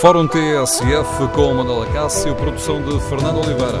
[0.00, 3.78] Fórum TSF com Manuela Cássio, produção de Fernando Oliveira.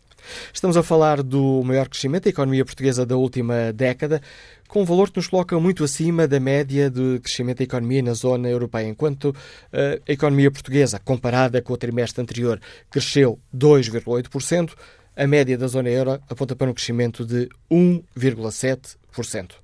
[0.53, 4.21] Estamos a falar do maior crescimento da economia portuguesa da última década,
[4.71, 8.13] com um valor que nos coloca muito acima da média de crescimento da economia na
[8.13, 9.35] zona europeia, enquanto
[9.73, 12.57] eh, a economia portuguesa, comparada com o trimestre anterior,
[12.89, 14.71] cresceu 2,8%,
[15.13, 19.55] a média da zona euro aponta para um crescimento de 1,7%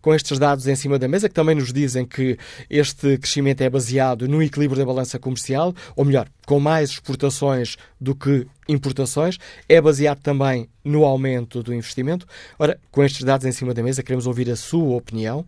[0.00, 3.70] com estes dados em cima da mesa, que também nos dizem que este crescimento é
[3.70, 9.80] baseado no equilíbrio da balança comercial, ou melhor, com mais exportações do que importações, é
[9.80, 12.26] baseado também no aumento do investimento.
[12.58, 15.44] Ora, com estes dados em cima da mesa, queremos ouvir a sua opinião.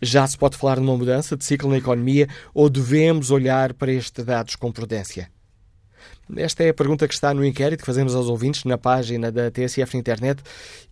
[0.00, 4.24] Já se pode falar numa mudança de ciclo na economia ou devemos olhar para estes
[4.24, 5.28] dados com prudência?
[6.36, 9.50] Esta é a pergunta que está no inquérito que fazemos aos ouvintes na página da
[9.50, 10.42] TSF na internet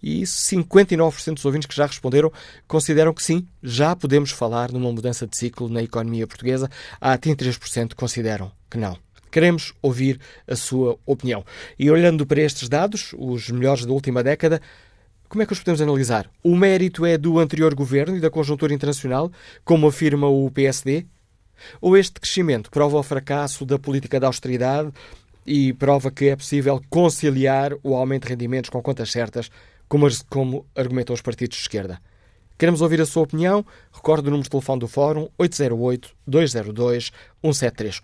[0.02, 2.32] e 59% dos ouvintes que já responderam
[2.66, 6.70] consideram que sim, já podemos falar numa mudança de ciclo na economia portuguesa.
[7.00, 8.96] Há 33% que consideram que não.
[9.30, 11.44] Queremos ouvir a sua opinião.
[11.78, 14.62] E olhando para estes dados, os melhores da última década,
[15.28, 16.30] como é que os podemos analisar?
[16.42, 19.30] O mérito é do anterior governo e da conjuntura internacional,
[19.64, 21.04] como afirma o PSD?
[21.80, 24.92] Ou este crescimento prova o fracasso da política de austeridade
[25.46, 29.50] e prova que é possível conciliar o aumento de rendimentos com contas certas,
[29.88, 32.00] como, como argumentam os partidos de esquerda.
[32.58, 33.66] Queremos ouvir a sua opinião.
[33.92, 38.02] Recorde o número de telefone do Fórum 808-202-173.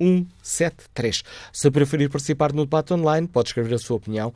[0.00, 1.22] 808-202-173.
[1.52, 4.32] Se preferir participar no debate online, pode escrever a sua opinião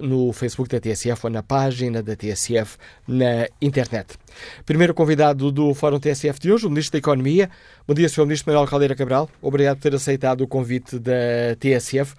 [0.00, 4.16] no Facebook da TSF ou na página da TSF na internet.
[4.64, 7.50] Primeiro convidado do Fórum TSF de hoje, o Ministro da Economia.
[7.86, 8.26] Bom dia, Sr.
[8.26, 9.28] Ministro Manuel Caldeira Cabral.
[9.42, 11.12] Obrigado por ter aceitado o convite da
[11.58, 12.14] TSF.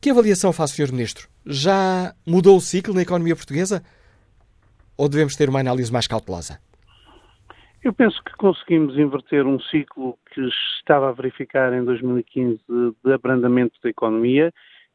[0.00, 0.92] Que avaliação faz, Sr.
[0.92, 1.28] Ministro?
[1.46, 3.82] Já mudou o ciclo na economia portuguesa?
[4.96, 6.58] ou devemos ter uma análise mais cautelosa?
[7.84, 10.40] Eu penso que conseguimos inverter um ciclo que
[10.78, 12.58] estava a verificar em 2015
[13.04, 14.50] de abrandamento da economia,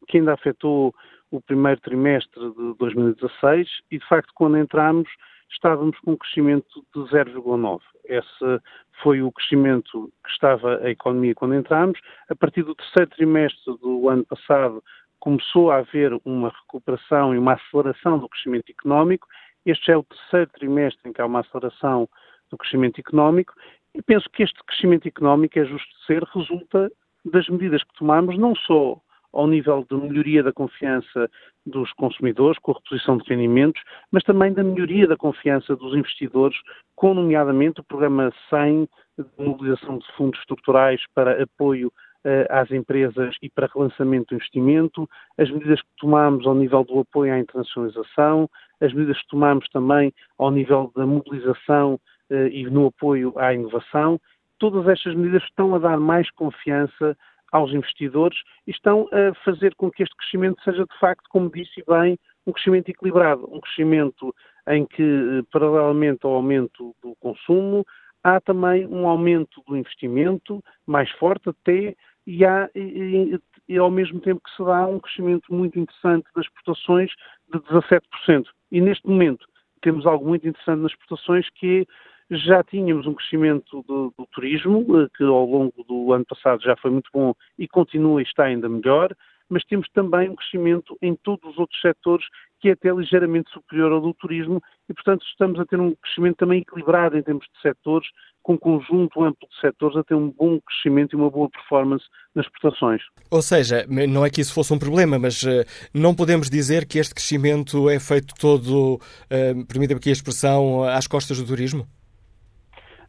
[0.08, 0.92] que ainda afetou
[1.30, 5.08] o primeiro trimestre de 2016 e, de facto, quando entramos,
[5.48, 7.80] estávamos com um crescimento de 0,9.
[8.06, 8.60] Esse
[9.00, 11.96] foi o crescimento que estava a economia quando entramos.
[12.28, 14.82] A partir do terceiro trimestre do ano passado,
[15.20, 19.28] começou a haver uma recuperação e uma aceleração do crescimento económico
[19.64, 22.08] este é o terceiro trimestre em que há uma aceleração
[22.50, 23.54] do crescimento económico
[23.94, 26.90] e penso que este crescimento económico, é justo ser, resulta
[27.24, 29.00] das medidas que tomamos, não só
[29.32, 31.30] ao nível de melhoria da confiança
[31.64, 36.56] dos consumidores, com a reposição de rendimentos, mas também da melhoria da confiança dos investidores,
[36.96, 38.88] com, nomeadamente, o programa 100
[39.18, 45.08] de mobilização de fundos estruturais para apoio uh, às empresas e para relançamento do investimento,
[45.38, 48.48] as medidas que tomamos ao nível do apoio à internacionalização,
[48.80, 54.20] as medidas que tomamos também ao nível da mobilização eh, e no apoio à inovação,
[54.58, 57.16] todas estas medidas estão a dar mais confiança
[57.52, 61.82] aos investidores e estão a fazer com que este crescimento seja, de facto, como disse
[61.88, 64.34] bem, um crescimento equilibrado, um crescimento
[64.68, 67.84] em que, eh, paralelamente ao aumento do consumo,
[68.22, 71.94] há também um aumento do investimento mais forte até
[72.26, 73.38] e, há, e,
[73.68, 77.10] e, ao mesmo tempo que se dá um crescimento muito interessante das exportações
[77.52, 78.44] de 17%.
[78.70, 79.46] E neste momento
[79.82, 81.86] temos algo muito interessante nas exportações que é,
[82.30, 86.76] já tínhamos um crescimento do, do, turismo, eh, que ao longo do ano passado já
[86.76, 89.14] foi muito bom e continua e está ainda melhor,
[89.48, 92.24] mas temos também um crescimento em todos os outros setores
[92.60, 96.36] que é até ligeiramente superior ao do turismo e, portanto, estamos a ter um crescimento
[96.36, 98.06] também equilibrado em termos de setores,
[98.42, 102.04] com um conjunto amplo de setores a ter um bom crescimento e uma boa performance
[102.34, 103.02] nas exportações.
[103.30, 106.98] Ou seja, não é que isso fosse um problema, mas uh, não podemos dizer que
[106.98, 111.86] este crescimento é feito todo, uh, permita-me aqui a expressão, às costas do turismo?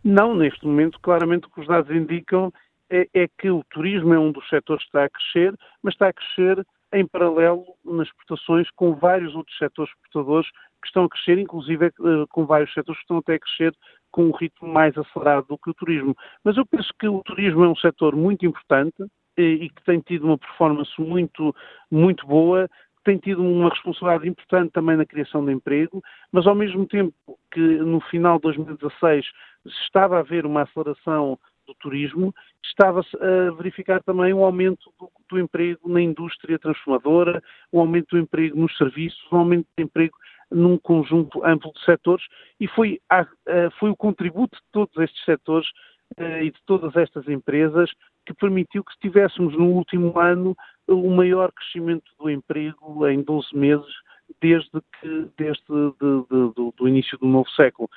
[0.03, 2.51] Não, neste momento, claramente o que os dados indicam
[2.89, 6.07] é, é que o turismo é um dos setores que está a crescer, mas está
[6.07, 10.49] a crescer em paralelo nas exportações com vários outros setores exportadores
[10.81, 11.91] que estão a crescer, inclusive eh,
[12.29, 13.73] com vários setores que estão até a crescer
[14.11, 16.15] com um ritmo mais acelerado do que o turismo.
[16.43, 19.05] Mas eu penso que o turismo é um setor muito importante
[19.37, 21.55] e, e que tem tido uma performance muito,
[21.89, 22.67] muito boa,
[23.03, 27.13] tem tido uma responsabilidade importante também na criação de emprego, mas ao mesmo tempo
[27.51, 29.25] que no final de 2016
[29.65, 35.39] estava a haver uma aceleração do turismo, estava-se a verificar também um aumento do, do,
[35.39, 37.41] emprego na indústria transformadora,
[37.71, 40.15] um aumento do emprego nos serviços, um aumento do emprego
[40.51, 42.25] num conjunto amplo de setores
[42.59, 45.67] e foi, a, a, foi o contributo de todos estes setores
[46.19, 47.89] uh, e de todas estas empresas
[48.25, 50.55] que permitiu que tivéssemos no último ano
[50.87, 53.93] o maior crescimento do emprego em 12 meses
[54.41, 54.69] desde,
[54.99, 57.89] que, desde de, de, do, do início do novo século.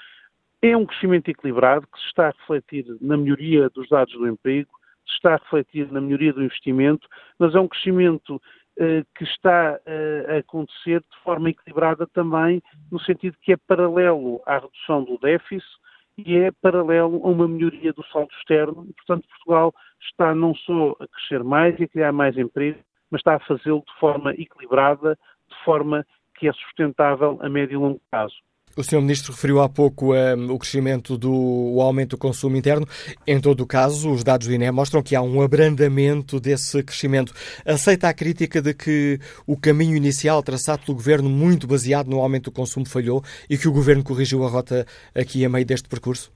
[0.67, 4.71] É um crescimento equilibrado que se está a refletir na melhoria dos dados do emprego,
[5.07, 7.07] se está a refletir na melhoria do investimento,
[7.39, 8.41] mas é um crescimento
[8.79, 14.41] eh, que está eh, a acontecer de forma equilibrada também, no sentido que é paralelo
[14.47, 15.69] à redução do déficit
[16.17, 18.87] e é paralelo a uma melhoria do saldo externo.
[18.89, 22.79] E, portanto, Portugal está não só a crescer mais e a criar mais emprego,
[23.11, 26.07] mas está a fazê-lo de forma equilibrada, de forma
[26.39, 28.37] que é sustentável a médio e longo prazo.
[28.77, 29.01] O Sr.
[29.01, 32.85] Ministro referiu há pouco um, o crescimento do o aumento do consumo interno.
[33.25, 37.33] Em todo o caso, os dados do INE mostram que há um abrandamento desse crescimento.
[37.65, 42.51] Aceita a crítica de que o caminho inicial traçado pelo Governo, muito baseado no aumento
[42.51, 44.85] do consumo, falhou e que o Governo corrigiu a rota
[45.15, 46.33] aqui a meio deste percurso?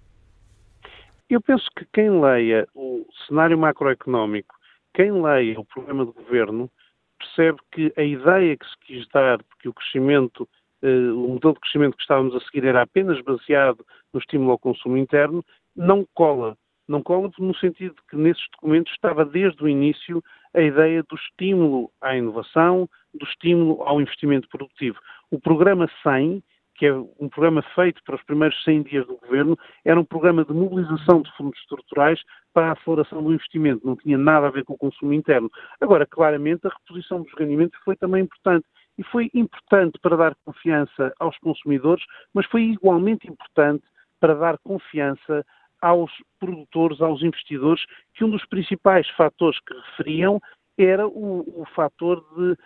[1.28, 4.54] Eu penso que quem leia o cenário macroeconómico,
[4.94, 6.70] quem leia o programa do Governo,
[7.18, 10.48] percebe que a ideia que se quis dar, porque o crescimento
[10.82, 14.96] o modelo de crescimento que estávamos a seguir era apenas baseado no estímulo ao consumo
[14.96, 15.44] interno,
[15.74, 16.56] não cola.
[16.88, 20.22] Não cola no sentido de que nesses documentos estava desde o início
[20.54, 24.98] a ideia do estímulo à inovação, do estímulo ao investimento produtivo.
[25.30, 26.42] O programa 100,
[26.74, 30.44] que é um programa feito para os primeiros 100 dias do governo, era um programa
[30.44, 32.22] de mobilização de fundos estruturais
[32.54, 35.50] para a aceleração do investimento, não tinha nada a ver com o consumo interno.
[35.80, 38.66] Agora, claramente, a reposição dos rendimentos foi também importante
[38.98, 42.04] e foi importante para dar confiança aos consumidores,
[42.34, 43.84] mas foi igualmente importante
[44.20, 45.46] para dar confiança
[45.80, 46.10] aos
[46.40, 47.84] produtores, aos investidores,
[48.14, 50.40] que um dos principais fatores que referiam
[50.76, 52.56] era o, o fator de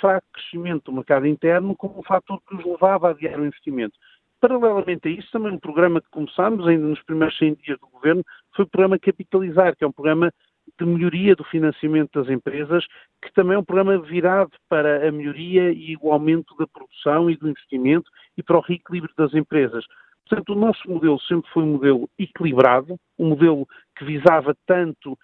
[0.00, 3.94] fraco crescimento do mercado interno como um fator que os levava a adiar o investimento.
[4.40, 8.24] Paralelamente a isso, também um programa que começámos ainda nos primeiros 100 dias do governo
[8.54, 10.32] foi o programa Capitalizar, que é um programa
[10.78, 12.84] de melhoria do financiamento das empresas,
[13.22, 17.36] que também é um programa virado para a melhoria e o aumento da produção e
[17.36, 19.84] do investimento e para o reequilíbrio das empresas.
[20.28, 23.66] Portanto, o nosso modelo sempre foi um modelo equilibrado, um modelo
[23.96, 25.18] que visava tanto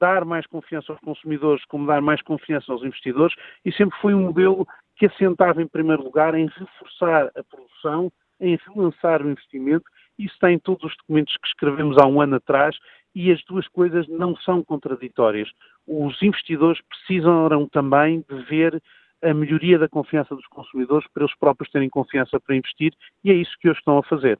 [0.00, 3.34] dar mais confiança aos consumidores como dar mais confiança aos investidores
[3.64, 4.66] e sempre foi um modelo
[4.96, 8.10] que assentava em primeiro lugar em reforçar a produção,
[8.40, 9.84] em relançar o investimento.
[10.18, 12.76] Isso está em todos os documentos que escrevemos há um ano atrás
[13.16, 15.48] e as duas coisas não são contraditórias.
[15.86, 18.82] Os investidores precisam também de ver
[19.22, 22.92] a melhoria da confiança dos consumidores para eles próprios terem confiança para investir
[23.24, 24.38] e é isso que hoje estão a fazer.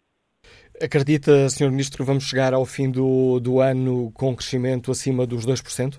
[0.81, 1.71] Acredita, Sr.
[1.71, 5.99] Ministro, que vamos chegar ao fim do, do ano com crescimento acima dos 2%?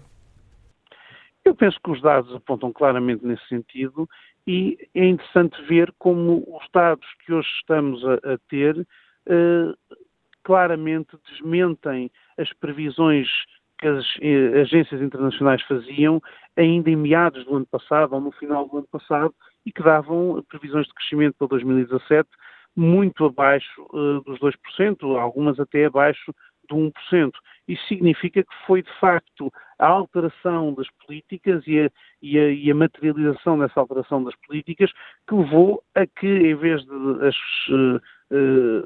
[1.44, 4.08] Eu penso que os dados apontam claramente nesse sentido
[4.46, 9.96] e é interessante ver como os dados que hoje estamos a, a ter uh,
[10.44, 13.28] claramente desmentem as previsões
[13.80, 16.22] que as eh, agências internacionais faziam
[16.56, 19.34] ainda em meados do ano passado ou no final do ano passado
[19.66, 22.28] e que davam previsões de crescimento para 2017
[22.76, 26.32] muito abaixo uh, dos 2%, algumas até abaixo
[26.70, 27.32] do 1%.
[27.68, 31.90] Isso significa que foi, de facto, a alteração das políticas e a,
[32.22, 34.92] e a, e a materialização dessa alteração das políticas
[35.28, 37.36] que levou a que, em vez de as
[37.70, 38.00] eh,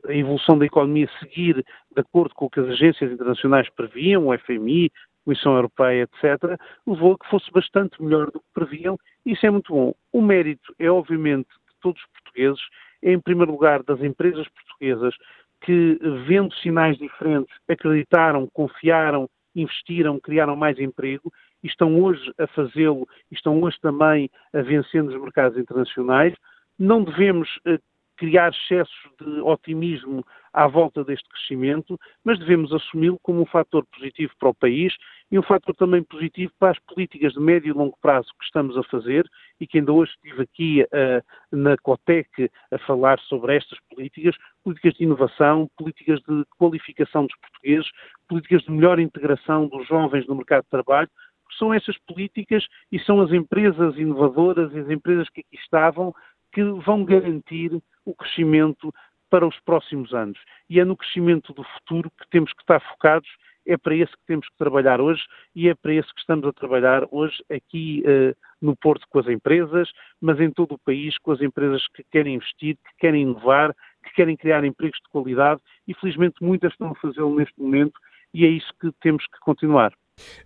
[0.07, 4.37] a evolução da economia seguir de acordo com o que as agências internacionais previam, o
[4.37, 4.91] FMI,
[5.23, 9.49] Comissão Europeia, etc., levou a que fosse bastante melhor do que previam, e isso é
[9.49, 9.93] muito bom.
[10.11, 12.61] O mérito é, obviamente, de todos os portugueses,
[13.03, 15.15] é, em primeiro lugar, das empresas portuguesas
[15.61, 21.31] que, vendo sinais diferentes, acreditaram, confiaram, investiram, criaram mais emprego
[21.63, 26.33] e estão hoje a fazê-lo, estão hoje também a vencer nos mercados internacionais.
[26.79, 27.77] Não devemos eh,
[28.21, 30.23] criar excessos de otimismo
[30.53, 34.93] à volta deste crescimento, mas devemos assumi-lo como um fator positivo para o país
[35.31, 38.77] e um fator também positivo para as políticas de médio e longo prazo que estamos
[38.77, 39.27] a fazer
[39.59, 44.93] e que ainda hoje estive aqui uh, na COTEC a falar sobre estas políticas, políticas
[44.93, 47.89] de inovação, políticas de qualificação dos portugueses,
[48.29, 51.09] políticas de melhor integração dos jovens no mercado de trabalho,
[51.57, 56.13] são essas políticas e são as empresas inovadoras e as empresas que aqui estavam
[56.51, 57.71] que vão garantir
[58.05, 58.93] o crescimento
[59.29, 60.37] para os próximos anos.
[60.69, 63.29] E é no crescimento do futuro que temos que estar focados
[63.65, 65.23] é para esse que temos que trabalhar hoje
[65.55, 69.27] e é para esse que estamos a trabalhar hoje aqui uh, no Porto com as
[69.27, 69.89] empresas,
[70.19, 74.13] mas em todo o país com as empresas que querem investir, que querem inovar, que
[74.13, 77.93] querem criar empregos de qualidade e felizmente muitas estão a fazê-lo neste momento
[78.33, 79.93] e é isso que temos que continuar.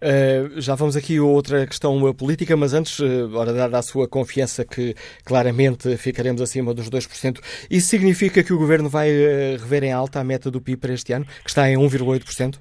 [0.01, 4.08] Uh, já vamos aqui a outra questão política, mas antes, uh, ora, dada a sua
[4.08, 7.39] confiança que claramente ficaremos acima dos 2%,
[7.70, 10.94] isso significa que o Governo vai uh, rever em alta a meta do PIB para
[10.94, 12.60] este ano, que está em 1,8%?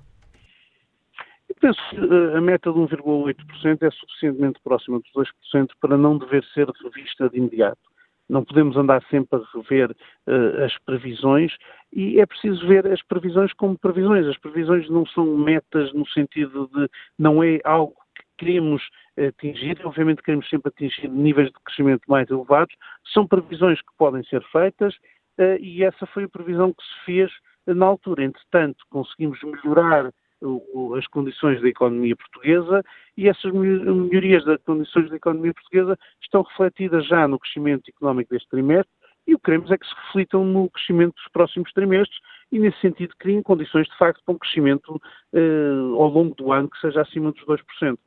[1.65, 1.97] penso que
[2.37, 7.39] a meta de 1,8% é suficientemente próxima dos 2% para não dever ser revista de
[7.39, 7.81] imediato.
[8.29, 11.53] Não podemos andar sempre a rever uh, as previsões
[11.93, 14.27] e é preciso ver as previsões como previsões.
[14.27, 16.89] As previsões não são metas no sentido de
[17.19, 18.83] não é algo que queremos
[19.17, 22.75] atingir, obviamente queremos sempre atingir níveis de crescimento mais elevados,
[23.13, 24.95] são previsões que podem ser feitas
[25.39, 27.33] uh, e essa foi a previsão que se fez
[27.67, 28.25] na altura.
[28.25, 30.11] Entretanto, conseguimos melhorar
[30.97, 32.83] as condições da economia portuguesa
[33.17, 38.49] e essas melhorias das condições da economia portuguesa estão refletidas já no crescimento económico deste
[38.49, 38.93] trimestre
[39.27, 42.19] e o que queremos é que se reflitam no crescimento dos próximos trimestres
[42.53, 45.01] e, nesse sentido, criem condições, de facto, para um crescimento
[45.33, 47.99] eh, ao longo do ano que seja acima dos 2%.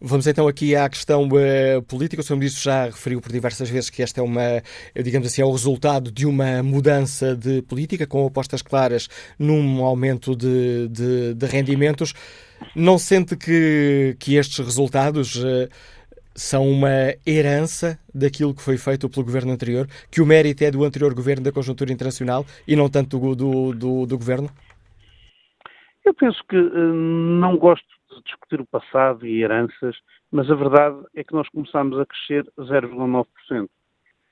[0.00, 2.22] Vamos então aqui à questão uh, política.
[2.22, 2.36] O Sr.
[2.36, 4.62] Ministro já referiu por diversas vezes que esta é uma,
[4.94, 9.08] digamos assim, é o resultado de uma mudança de política com apostas claras
[9.38, 12.14] num aumento de, de, de rendimentos.
[12.74, 15.68] Não sente que, que estes resultados uh,
[16.34, 20.84] são uma herança daquilo que foi feito pelo governo anterior, que o mérito é do
[20.84, 24.48] anterior governo da conjuntura internacional e não tanto do, do, do, do governo?
[26.04, 29.96] Eu penso que uh, não gosto discutir o passado e heranças,
[30.30, 33.68] mas a verdade é que nós começámos a crescer 0,9%.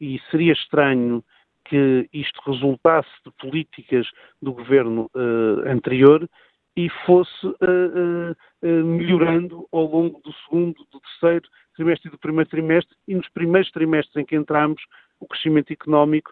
[0.01, 1.25] E seria estranho
[1.65, 4.07] que isto resultasse de políticas
[4.41, 6.29] do governo uh, anterior
[6.77, 12.49] e fosse uh, uh, melhorando ao longo do segundo, do terceiro trimestre e do primeiro
[12.49, 14.83] trimestre, e nos primeiros trimestres em que entramos,
[15.19, 16.31] o crescimento económico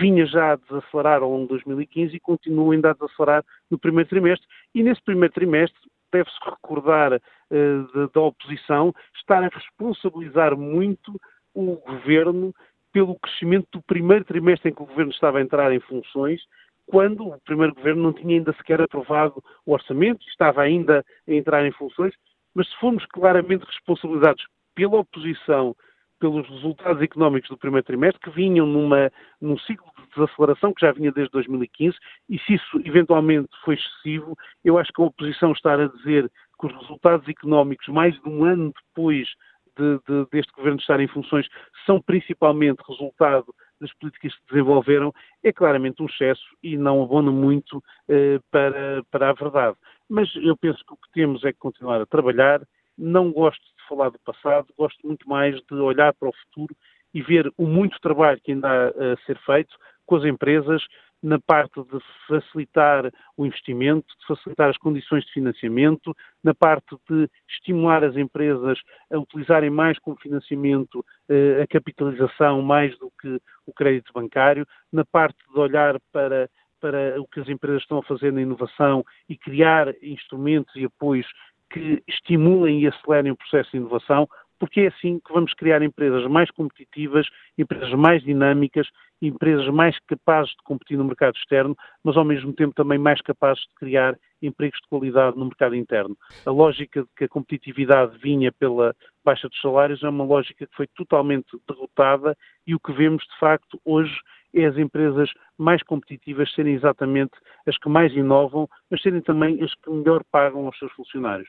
[0.00, 4.08] vinha já a desacelerar ao longo de 2015 e continua ainda a desacelerar no primeiro
[4.08, 4.46] trimestre.
[4.74, 5.78] E nesse primeiro trimestre,
[6.14, 11.20] deve-se recordar uh, da oposição, estar a responsabilizar muito
[11.52, 12.54] o governo
[12.92, 16.40] pelo crescimento do primeiro trimestre em que o governo estava a entrar em funções,
[16.86, 21.66] quando o primeiro governo não tinha ainda sequer aprovado o orçamento, estava ainda a entrar
[21.66, 22.14] em funções,
[22.54, 25.74] mas se formos claramente responsabilizados pela oposição
[26.20, 31.12] pelos resultados económicos do primeiro trimestre, que vinham numa, num ciclo desaceleração que já vinha
[31.12, 31.96] desde 2015,
[32.28, 36.66] e se isso eventualmente foi excessivo, eu acho que a oposição estar a dizer que
[36.66, 39.28] os resultados económicos, mais de um ano depois
[39.76, 41.46] de, de, deste governo estar em funções,
[41.84, 47.30] são principalmente resultado das políticas que se desenvolveram, é claramente um excesso e não abona
[47.30, 49.76] muito eh, para, para a verdade.
[50.08, 52.62] Mas eu penso que o que temos é que continuar a trabalhar,
[52.96, 56.74] não gosto de falar do passado, gosto muito mais de olhar para o futuro
[57.12, 59.74] e ver o muito trabalho que ainda há a ser feito
[60.06, 60.82] com as empresas
[61.22, 67.30] na parte de facilitar o investimento, de facilitar as condições de financiamento, na parte de
[67.48, 68.78] estimular as empresas
[69.10, 75.04] a utilizarem mais como financiamento eh, a capitalização mais do que o crédito bancário, na
[75.04, 76.48] parte de olhar para
[76.80, 81.26] para o que as empresas estão a fazer na inovação e criar instrumentos e apoios
[81.70, 86.26] que estimulem e acelerem o processo de inovação, porque é assim que vamos criar empresas
[86.26, 87.26] mais competitivas,
[87.58, 88.88] empresas mais dinâmicas,
[89.20, 93.62] empresas mais capazes de competir no mercado externo, mas ao mesmo tempo também mais capazes
[93.62, 96.16] de criar empregos de qualidade no mercado interno.
[96.44, 98.94] A lógica de que a competitividade vinha pela
[99.24, 103.38] baixa dos salários é uma lógica que foi totalmente derrotada e o que vemos de
[103.38, 104.14] facto hoje
[104.54, 107.32] é as empresas mais competitivas serem exatamente
[107.66, 111.48] as que mais inovam, mas serem também as que melhor pagam aos seus funcionários.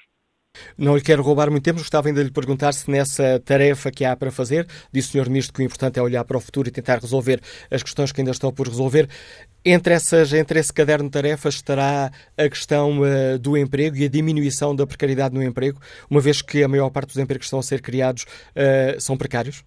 [0.77, 4.05] Não lhe quero roubar muito tempo, gostava ainda de lhe perguntar se nessa tarefa que
[4.05, 5.29] há para fazer, disse o Sr.
[5.29, 7.39] Ministro que o importante é olhar para o futuro e tentar resolver
[7.71, 9.07] as questões que ainda estão por resolver.
[9.65, 14.09] Entre, essas, entre esse caderno de tarefas estará a questão uh, do emprego e a
[14.09, 17.59] diminuição da precariedade no emprego, uma vez que a maior parte dos empregos que estão
[17.59, 19.65] a ser criados uh, são precários?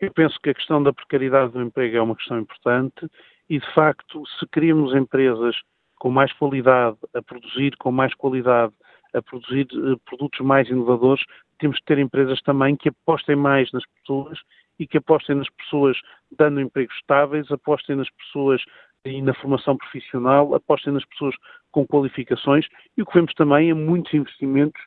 [0.00, 3.06] Eu penso que a questão da precariedade do emprego é uma questão importante
[3.48, 5.54] e, de facto, se queremos empresas
[5.96, 8.72] com mais qualidade, a produzir com mais qualidade,
[9.14, 11.24] a produzir uh, produtos mais inovadores,
[11.58, 14.38] temos que ter empresas também que apostem mais nas pessoas
[14.78, 15.96] e que apostem nas pessoas
[16.36, 18.62] dando empregos estáveis, apostem nas pessoas
[19.04, 21.34] e na formação profissional, apostem nas pessoas
[21.70, 22.66] com qualificações
[22.96, 24.80] e o que vemos também é muitos investimentos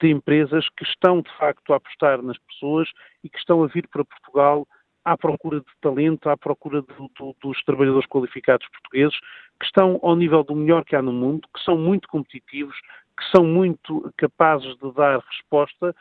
[0.00, 2.88] de empresas que estão de facto a apostar nas pessoas
[3.24, 4.66] e que estão a vir para Portugal
[5.04, 9.16] à procura de talento, à procura do, do, dos trabalhadores qualificados portugueses,
[9.58, 12.76] que estão ao nível do melhor que há no mundo, que são muito competitivos,
[13.16, 15.94] que são muito capazes de dar resposta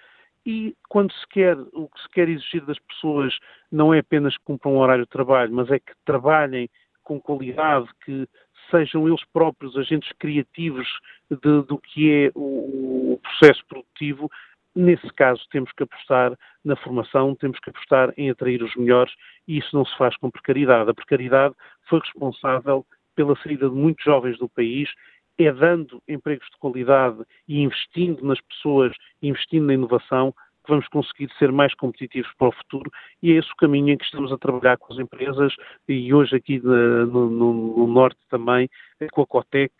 [0.45, 3.35] e quando se quer, o que se quer exigir das pessoas
[3.71, 6.69] não é apenas que cumpram um horário de trabalho, mas é que trabalhem
[7.03, 8.27] com qualidade, que
[8.69, 10.87] sejam eles próprios agentes criativos
[11.29, 14.29] de, do que é o, o processo produtivo,
[14.75, 19.13] nesse caso temos que apostar na formação, temos que apostar em atrair os melhores
[19.47, 20.89] e isso não se faz com precariedade.
[20.89, 21.55] A precariedade
[21.87, 24.89] foi responsável pela saída de muitos jovens do país
[25.37, 30.33] é dando empregos de qualidade e investindo nas pessoas, investindo na inovação,
[30.65, 32.91] que vamos conseguir ser mais competitivos para o futuro.
[33.21, 35.53] E é esse o caminho em que estamos a trabalhar com as empresas
[35.87, 39.73] e hoje aqui no, no, no Norte também eh, com a Cotec,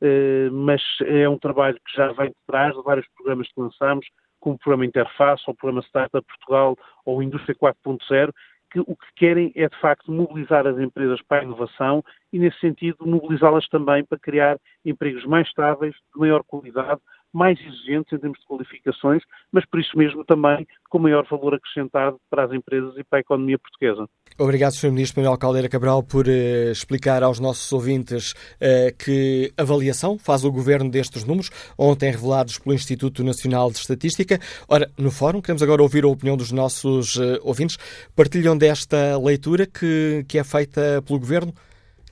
[0.00, 4.06] eh, mas é um trabalho que já vem de trás de vários programas que lançamos,
[4.40, 8.32] como o programa Interface, ou o programa Startup Portugal, ou Indústria 4.0,
[8.72, 12.02] que o que querem é, de facto, mobilizar as empresas para a inovação
[12.32, 17.00] e, nesse sentido, mobilizá-las também para criar empregos mais estáveis, de maior qualidade,
[17.32, 22.18] mais exigentes em termos de qualificações, mas por isso mesmo também com maior valor acrescentado
[22.28, 24.06] para as empresas e para a economia portuguesa.
[24.38, 24.90] Obrigado, Sr.
[24.90, 30.52] Ministro Manuel Caldeira Cabral, por uh, explicar aos nossos ouvintes uh, que avaliação faz o
[30.52, 34.38] Governo destes números, ontem revelados pelo Instituto Nacional de Estatística.
[34.68, 37.78] Ora, no Fórum, queremos agora ouvir a opinião dos nossos uh, ouvintes.
[38.14, 41.52] Partilham desta leitura que, que é feita pelo Governo?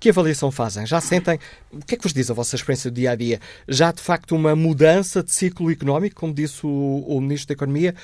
[0.00, 0.84] Que avaliação fazem?
[0.86, 1.38] Já sentem?
[1.70, 3.38] O que é que vos diz a vossa experiência do dia a dia?
[3.68, 7.94] Já de facto uma mudança de ciclo económico, como disse o, o Ministro da Economia?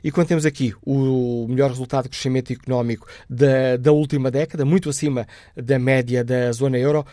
[0.01, 4.89] E quando temos aqui o melhor resultado de crescimento económico da, da última década, muito
[4.89, 7.05] acima da média da zona euro,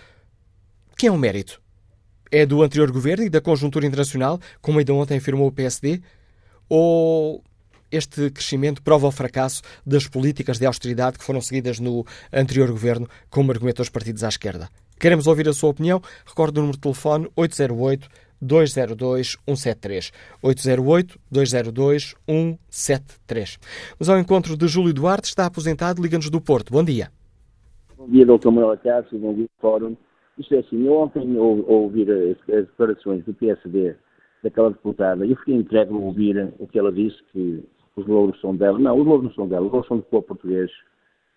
[0.97, 1.66] quem é o mérito?
[2.31, 6.01] É do anterior governo e da conjuntura internacional, como ainda ontem afirmou o PSD?
[6.69, 7.43] Ou
[7.91, 13.09] este crescimento prova o fracasso das políticas de austeridade que foram seguidas no anterior governo,
[13.31, 14.69] como argumentam os partidos à esquerda?
[14.99, 16.01] Queremos ouvir a sua opinião?
[16.25, 18.09] Recorde o número de telefone 808
[18.41, 20.13] 202 173.
[20.43, 23.59] 808 202 173.
[23.99, 26.73] Mas ao encontro de Júlio Duarte, está aposentado, liga-nos do Porto.
[26.73, 27.11] Bom dia.
[27.97, 28.51] Bom dia, Dr.
[28.51, 29.97] Manuel Cássio, bom dia, Fórum.
[30.39, 33.97] Isto é assim, eu ontem ao, ouvir as, as, declarações do PSD
[34.43, 37.65] daquela deputada, eu fiquei entregue a ouvir o que ela disse, que
[37.97, 38.79] os louros são dela.
[38.79, 40.71] Não, os louros não são dela, os louros são do povo português,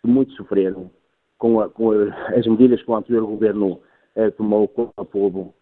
[0.01, 0.91] que muito sofreram
[1.38, 2.05] com, a, com a,
[2.38, 3.79] as medidas que o anterior governo
[4.15, 5.53] eh, tomou contra o povo,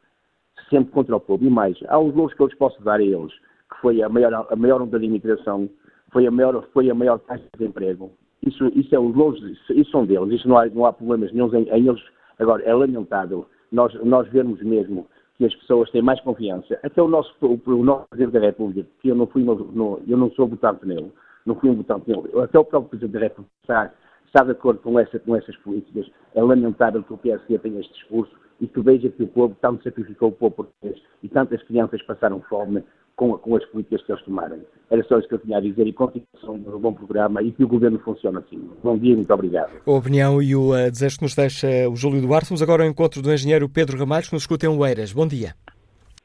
[0.69, 1.45] sempre contra o povo.
[1.45, 4.10] E mais, há os louros que eu lhes posso dar a eles, que foi a
[4.10, 5.69] maior, a maior onda de imigração,
[6.12, 8.12] foi a maior, foi a maior taxa de emprego.
[8.45, 11.54] Isso, isso é os louros, isso, são deles, isso não há, não há problemas nenhum
[11.56, 12.02] em, em eles
[12.39, 16.80] Agora, é lamentável nós, nós vermos mesmo que as pessoas têm mais confiança.
[16.84, 20.17] Até o nosso, o, o nosso Presidente da República, que eu não, fui no, eu
[20.17, 21.12] não sou votante nele,
[21.45, 23.93] não fui um votante nele, até o próprio Presidente da República está,
[24.26, 26.10] está de acordo com, essa, com essas políticas.
[26.34, 29.84] É lamentável que o PSD tenha este discurso e que veja que o povo tanto
[29.84, 32.84] sacrificou o povo português e tantas crianças passaram fome
[33.18, 34.60] com, com, as políticas que eles tomaram.
[34.90, 37.52] Era só isso que eu tinha a dizer e continuação de um bom programa e
[37.52, 38.70] que o Governo funcione assim.
[38.82, 39.72] Bom dia e muito obrigado.
[39.86, 42.50] A opinião e o uh, desejo que nos deixa o Júlio Duarte.
[42.50, 45.12] Vamos agora ao encontro do engenheiro Pedro Ramalhos, que nos escuta em Oeiras.
[45.12, 45.56] Bom dia.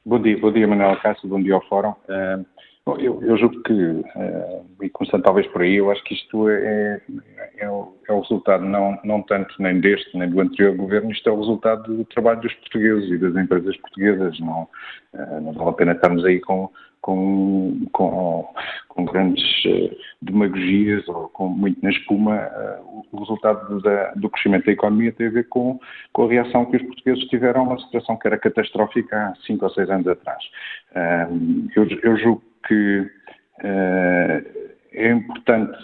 [0.05, 1.91] Bom dia, bom dia Manuel Cássio, bom dia ao Fórum.
[1.91, 2.45] Uh,
[2.85, 6.49] Bom, eu, eu, julgo que, uh, e começando talvez por aí, eu acho que isto
[6.49, 7.01] é,
[7.59, 11.29] é, o, é, o, resultado não, não tanto nem deste nem do anterior governo, isto
[11.29, 14.41] é o resultado do trabalho dos portugueses e das empresas portuguesas.
[14.41, 14.69] Não,
[15.15, 16.69] uh, não vale a pena estarmos aí com,
[17.01, 18.53] com, com,
[18.89, 22.51] com grandes uh, demagogias ou com muito na espuma.
[23.13, 25.79] o resultado da, do crescimento da economia tem a ver com,
[26.13, 29.67] com a reação que os portugueses tiveram a uma situação que era catastrófica há cinco
[29.67, 30.43] ou seis anos atrás.
[31.77, 35.79] eu, eu julgo que uh, é importante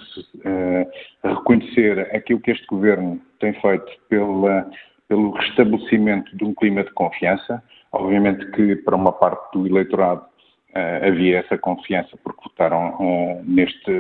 [0.45, 4.71] uh, reconhecer aquilo que este governo tem feito pela,
[5.09, 7.63] pelo restabelecimento de um clima de confiança.
[7.93, 13.91] Obviamente que para uma parte do eleitorado uh, havia essa confiança porque votaram neste,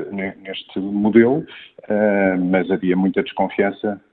[0.43, 1.45] neste modelo,
[2.51, 4.08] mas havia muita desconfiança Uh,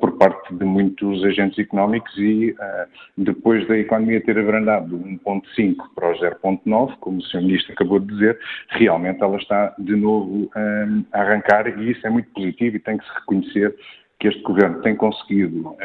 [0.00, 5.76] por parte de muitos agentes económicos e uh, depois da economia ter abrandado do 1.5
[5.94, 7.40] para o 0.9, como o Sr.
[7.40, 8.38] Ministro acabou de dizer,
[8.68, 12.98] realmente ela está de novo uh, a arrancar e isso é muito positivo e tem
[12.98, 13.74] que se reconhecer
[14.18, 15.76] que este Governo tem conseguido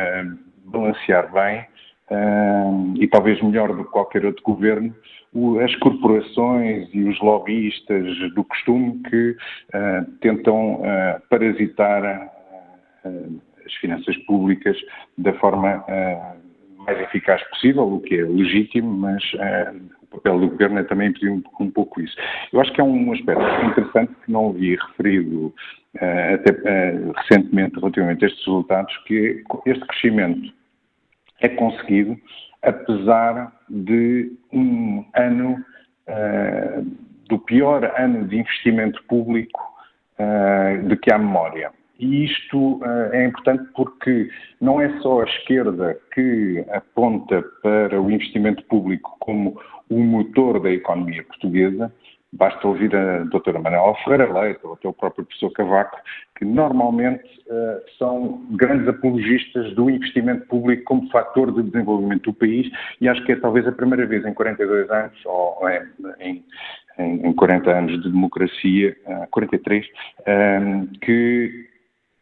[0.66, 1.66] balancear bem
[2.98, 4.96] e talvez melhor do que qualquer outro Governo
[5.62, 9.36] as corporações e os lobbyistas do costume que
[10.22, 10.82] tentam
[11.30, 12.32] parasitar
[13.72, 14.78] as finanças públicas
[15.18, 15.84] da forma
[16.78, 19.24] mais eficaz possível, o que é legítimo, mas
[20.02, 22.16] o papel do governo é também pedir um, um, pouco isso.
[22.52, 27.80] Eu acho que é um aspecto interessante que não vi referido uh, até uh, recentemente
[27.80, 30.54] relativamente a estes resultados, que este crescimento
[31.40, 32.18] é conseguido
[32.62, 35.66] apesar de um ano,
[36.08, 36.86] uh,
[37.28, 39.72] do pior ano de investimento público
[40.88, 41.72] de que há memória.
[42.02, 44.28] E isto uh, é importante porque
[44.60, 50.72] não é só a esquerda que aponta para o investimento público como o motor da
[50.72, 51.94] economia portuguesa,
[52.34, 55.98] basta ouvir a doutora Manuela Ferreira Leite ou até o próprio professor Cavaco,
[56.38, 62.68] que normalmente uh, são grandes apologistas do investimento público como fator de desenvolvimento do país.
[63.00, 66.44] E acho que é talvez a primeira vez em 42 anos, ou em,
[66.98, 69.86] em, em 40 anos de democracia, uh, 43,
[70.28, 71.70] um, que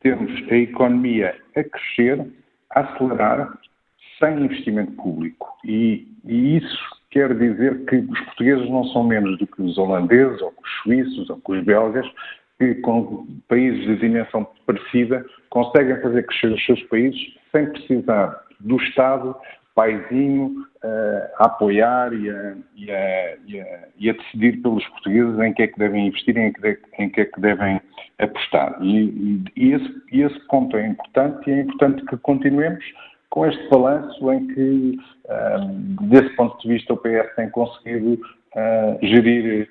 [0.01, 2.25] temos a economia a crescer,
[2.71, 3.57] a acelerar,
[4.19, 5.47] sem investimento público.
[5.63, 10.41] E, e, isso quer dizer que os portugueses não são menos do que os holandeses,
[10.41, 12.05] ou que os suíços, ou que os belgas,
[12.59, 17.19] que com países de dimensão parecida conseguem fazer crescer os seus países
[17.51, 19.35] sem precisar do Estado
[19.79, 25.39] paizinho uh, a apoiar e a, e, a, e, a, e a, decidir pelos portugueses
[25.39, 27.79] em que é que devem investir em que, de, em que é que devem
[28.19, 28.77] apostar.
[28.81, 32.83] E, esse, esse, ponto é importante e é importante que continuemos
[33.29, 38.99] com este balanço em que, uh, desse ponto de vista, o PS tem conseguido uh,
[39.01, 39.69] gerir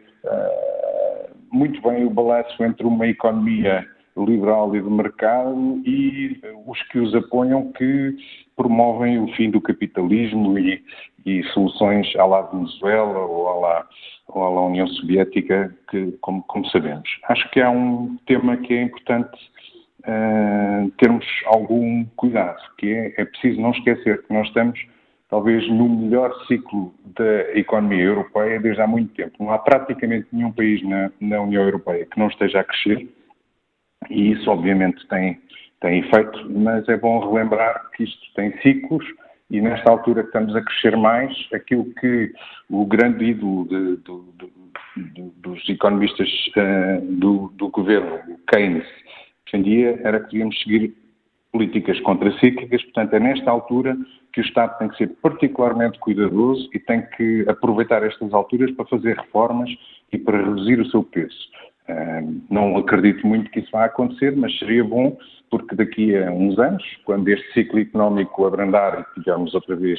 [1.50, 3.86] muito bem o balanço entre uma economia
[4.24, 8.16] liberal e de mercado e os que os apoiam que
[8.57, 10.83] promovem o fim do capitalismo e,
[11.24, 13.87] e soluções à la Venezuela ou à la,
[14.28, 17.09] ou à la União Soviética, que, como, como, sabemos.
[17.28, 19.38] Acho que há um tema que é importante
[20.00, 24.78] uh, termos algum cuidado, que é, é preciso não esquecer que nós estamos
[25.28, 29.33] talvez no melhor ciclo da economia europeia desde há muito tempo.
[29.38, 33.09] Não há praticamente nenhum país na, na União Europeia que não esteja a crescer
[34.11, 35.40] e isso, obviamente, tem,
[35.80, 39.04] tem efeito, mas é bom relembrar que isto tem ciclos
[39.50, 42.32] e nesta altura que estamos a crescer mais, aquilo que
[42.68, 48.87] o grande ídolo de, de, de, dos economistas uh, do, do, governo, o Keynes,
[49.46, 50.94] defendia era que devíamos seguir
[51.50, 53.96] políticas contracíclicas, portanto é nesta altura
[54.34, 58.84] que o Estado tem que ser particularmente cuidadoso e tem que aproveitar estas alturas para
[58.84, 59.70] fazer reformas
[60.12, 61.48] e para reduzir o seu peso.
[62.51, 65.16] Não acredito muito que isso vá acontecer, mas seria bom,
[65.51, 69.98] porque daqui a uns anos, quando este ciclo económico abrandar e tivermos outra vez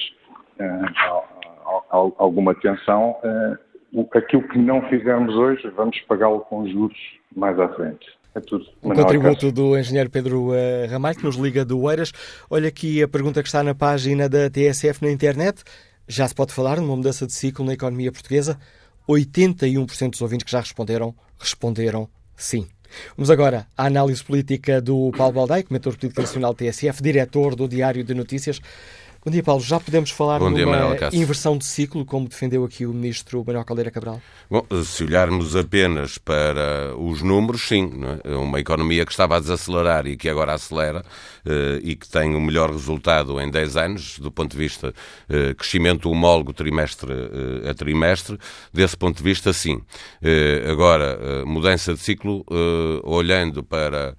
[0.59, 6.97] uh, alguma tensão, uh, aquilo que não fizermos hoje, vamos pagá-lo com juros
[7.35, 8.05] mais à frente.
[8.35, 8.65] É tudo.
[8.83, 10.53] Um contributo do engenheiro Pedro uh,
[10.89, 12.11] Ramalho, que nos liga do Oeiras.
[12.49, 15.63] Olha aqui a pergunta que está na página da TSF na internet.
[16.07, 18.57] Já se pode falar numa mudança de ciclo na economia portuguesa?
[19.09, 22.67] 81% dos ouvintes que já responderam, responderam sim.
[23.17, 28.03] Vamos agora à análise política do Paulo Baldaia, comentador político nacional TSF, diretor do Diário
[28.03, 28.61] de Notícias.
[29.21, 29.61] Bom dia, Paulo.
[29.61, 33.91] Já podemos falar Bom numa inversão de ciclo, como defendeu aqui o ministro Manuel Caldeira
[33.91, 34.21] Cabral?
[34.49, 37.91] Bom, se olharmos apenas para os números, sim.
[38.23, 38.33] É?
[38.35, 41.03] Uma economia que estava a desacelerar e que agora acelera
[41.45, 44.93] eh, e que tem o melhor resultado em 10 anos, do ponto de vista
[45.27, 48.37] eh, crescimento homólogo trimestre eh, a trimestre,
[48.73, 49.81] desse ponto de vista, sim.
[50.69, 52.45] Agora, mudança de ciclo,
[53.03, 54.15] olhando para,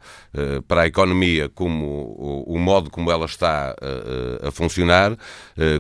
[0.67, 3.75] para a economia como o modo como ela está
[4.43, 4.89] a funcionar,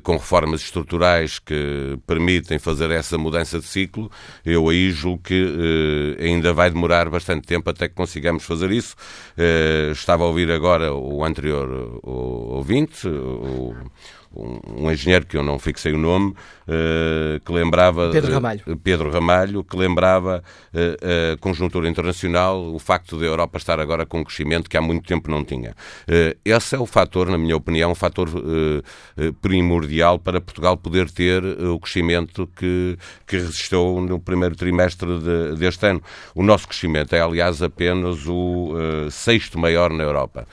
[0.02, 4.10] com reformas estruturais que permitem fazer essa mudança de ciclo,
[4.44, 8.94] eu aí julgo que ainda vai demorar bastante tempo até que consigamos fazer isso.
[9.92, 13.74] Estava a ouvir agora o anterior ouvinte, o,
[14.34, 18.10] um, engenheiro que eu não fixei o nome, uh, que lembrava.
[18.10, 18.62] Pedro Ramalho.
[18.66, 24.06] Uh, Pedro Ramalho, que lembrava uh, a conjuntura internacional, o facto da Europa estar agora
[24.06, 25.74] com um crescimento que há muito tempo não tinha.
[26.44, 28.28] esse é o fator, na minha opinião, um fator
[29.40, 35.86] primordial para Portugal poder ter o crescimento que, que resistiu no primeiro trimestre de, deste
[35.86, 36.02] ano.
[36.34, 38.74] O nosso crescimento é, aliás, apenas o
[39.10, 40.46] sexto maior na Europa.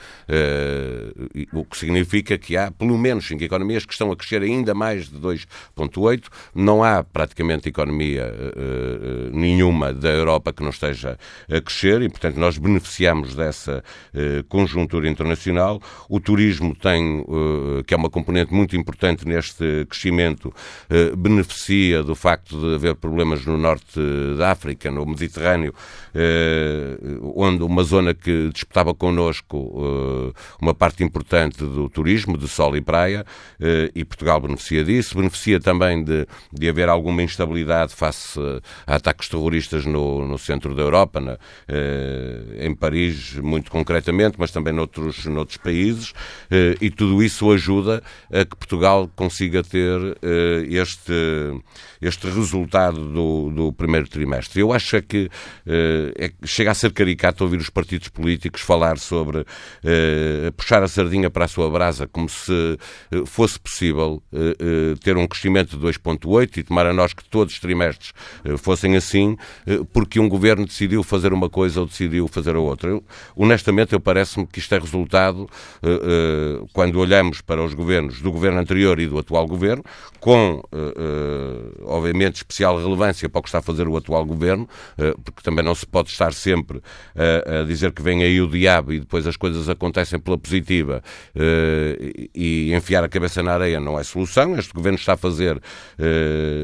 [1.52, 4.74] o que significa que há, pelo menos, cinco economias economias que estão a crescer ainda
[4.74, 6.24] mais de 2,8.
[6.54, 11.18] Não há praticamente economia uh, nenhuma da Europa que não esteja
[11.50, 13.82] a crescer e, portanto, nós beneficiamos dessa
[14.14, 15.80] uh, conjuntura internacional.
[16.08, 20.52] O turismo tem, uh, que é uma componente muito importante neste crescimento,
[21.16, 24.00] beneficia do facto de haver problemas no norte
[24.36, 25.74] da África, no Mediterrâneo,
[27.34, 33.24] onde uma zona que disputava connosco uma parte importante do turismo, de sol e praia,
[33.94, 35.16] e Portugal beneficia disso.
[35.16, 38.38] Beneficia também de, de haver alguma instabilidade face
[38.86, 44.50] a ataques terroristas no, no centro da Europa, na, eh, em Paris, muito concretamente, mas
[44.50, 46.12] também noutros, noutros países,
[46.50, 51.12] eh, e tudo isso ajuda a que Portugal consiga ter eh, este,
[52.00, 54.60] este resultado do, do primeiro trimestre.
[54.60, 55.30] Eu acho é que
[55.66, 59.44] é, chega a ser caricato ouvir os partidos políticos falar sobre
[60.56, 62.78] puxar a sardinha para a sua brasa, como se
[63.26, 64.20] fosse possível
[65.02, 68.12] ter um crescimento de 2,8 e tomar a nós que todos os trimestres
[68.58, 69.36] fossem assim,
[69.92, 72.90] porque um governo decidiu fazer uma coisa ou decidiu fazer a outra.
[72.90, 73.04] Eu,
[73.36, 75.48] honestamente, eu parece-me que isto é resultado,
[76.72, 79.84] quando olhamos para os governos do governo anterior e do atual governo,
[80.18, 80.60] com,
[81.84, 84.68] obviamente, especial relevância para o que está a fazer o atual governo,
[85.24, 86.82] porque também não se pode estar sempre
[87.14, 91.02] a dizer que vem aí o diabo e depois as coisas acontecem pela positiva
[92.34, 94.56] e enfiar a cabeça na areia não é solução.
[94.56, 95.60] Este governo está a fazer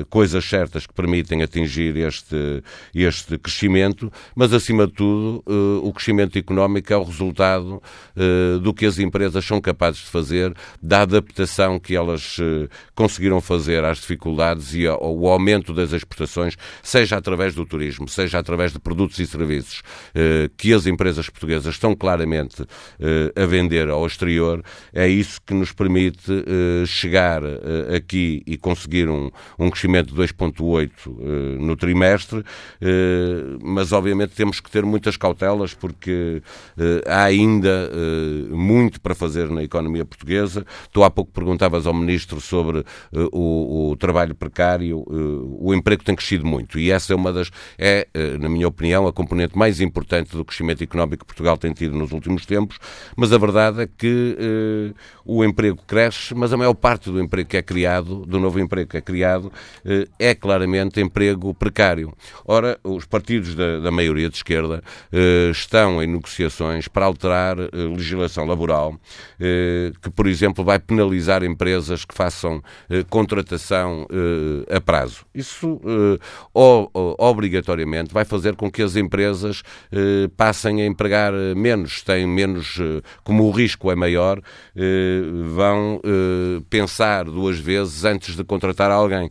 [0.09, 2.63] coisas certas que permitem atingir este,
[2.95, 7.83] este crescimento, mas acima de tudo, uh, o crescimento económico é o resultado
[8.17, 13.41] uh, do que as empresas são capazes de fazer, da adaptação que elas uh, conseguiram
[13.41, 18.73] fazer às dificuldades e ao, ao, aumento das exportações, seja através do turismo, seja através
[18.73, 19.83] de produtos e serviços
[20.57, 22.65] que as empresas portuguesas estão claramente
[23.37, 26.31] a vender ao exterior, é isso que nos permite
[26.87, 27.42] chegar
[27.94, 30.90] aqui e conseguir um, um crescimento de 2,8
[31.59, 32.44] no trimestre,
[33.62, 36.42] mas obviamente temos que ter muitas cautelas porque
[37.07, 37.90] há ainda
[38.50, 40.64] muito para fazer na economia portuguesa.
[40.92, 42.85] Tu há pouco perguntavas ao Ministro sobre
[43.33, 45.05] o, o, trabalho precário.
[45.07, 48.07] o emprego tem crescido muito e essa é uma das, é,
[48.40, 52.12] na minha opinião, a componente mais importante do crescimento económico que Portugal tem tido nos
[52.12, 52.79] últimos tempos,
[53.16, 57.57] mas a verdade é que o emprego cresce, mas a maior parte do emprego que
[57.57, 59.53] é criado, do novo emprego que é criado,
[60.19, 62.12] é claramente emprego precário.
[62.45, 67.69] Ora, os partidos da, da maioria de esquerda eh, estão em negociações para alterar eh,
[67.73, 68.99] legislação laboral
[69.40, 72.62] eh, que, por exemplo, vai penalizar empresas que façam
[73.09, 74.07] contratação
[74.71, 75.25] a prazo.
[75.35, 75.81] Isso
[77.19, 79.62] obrigatoriamente vai fazer com que as empresas
[80.37, 82.79] passem a empregar menos, têm menos,
[83.23, 84.40] como o risco é maior,
[85.55, 86.01] vão
[86.68, 89.31] pensar duas vezes antes de contratar alguém.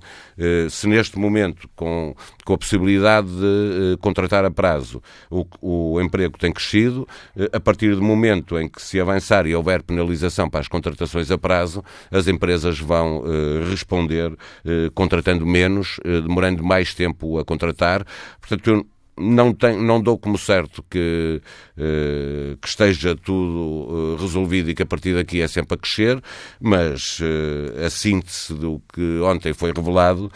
[0.70, 6.52] Se neste momento, com, com a possibilidade de contratar a prazo, o, o emprego tem
[6.52, 7.08] crescido.
[7.36, 11.30] Eh, a partir do momento em que se avançar e houver penalização para as contratações
[11.32, 17.46] a prazo, as empresas vão uh, responder uh, contratando menos, uh, demorando mais tempo a
[17.46, 18.06] contratar.
[18.40, 18.86] Portanto, eu
[19.18, 21.42] não, tem, não dou como certo que,
[21.78, 26.22] uh, que esteja tudo uh, resolvido e que a partir daqui é sempre a crescer,
[26.60, 30.32] mas uh, a síntese do que ontem foi revelado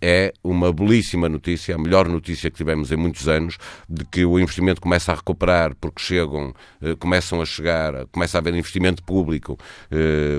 [0.00, 4.38] é uma belíssima notícia, a melhor notícia que tivemos em muitos anos, de que o
[4.38, 6.54] investimento começa a recuperar porque chegam,
[6.98, 9.58] começam a chegar, começa a haver investimento público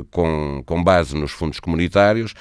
[0.09, 2.33] com, com base nos fundos comunitários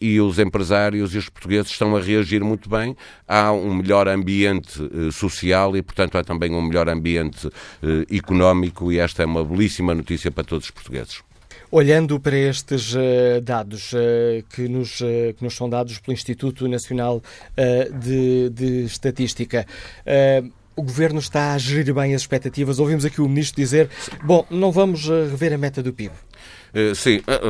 [0.00, 2.96] e os empresários e os portugueses estão a reagir muito bem.
[3.26, 7.48] Há um melhor ambiente eh, social e, portanto, há também um melhor ambiente
[7.82, 11.22] eh, económico e esta é uma belíssima notícia para todos os portugueses.
[11.70, 13.92] Olhando para estes uh, dados
[14.54, 17.22] que, nos, que nos são dados pelo Instituto Nacional
[18.00, 19.66] de, de, Estatística,
[20.74, 22.78] o Governo está a gerir bem as expectativas?
[22.78, 23.90] Ouvimos aqui o Ministro dizer,
[24.24, 26.14] bom, não vamos rever a meta do PIB.
[26.72, 27.40] Eh, sim, eh,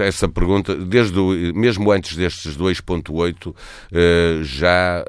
[0.00, 3.54] eh, essa pergunta, desde o, mesmo antes destes 2,8,
[4.42, 5.04] já,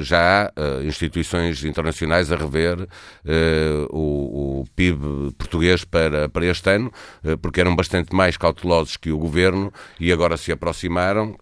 [0.00, 2.86] já há instituições internacionais a rever
[3.90, 6.92] o, o PIB português para, para este ano,
[7.40, 11.36] porque eram bastante mais cautelosos que o governo e agora se aproximaram.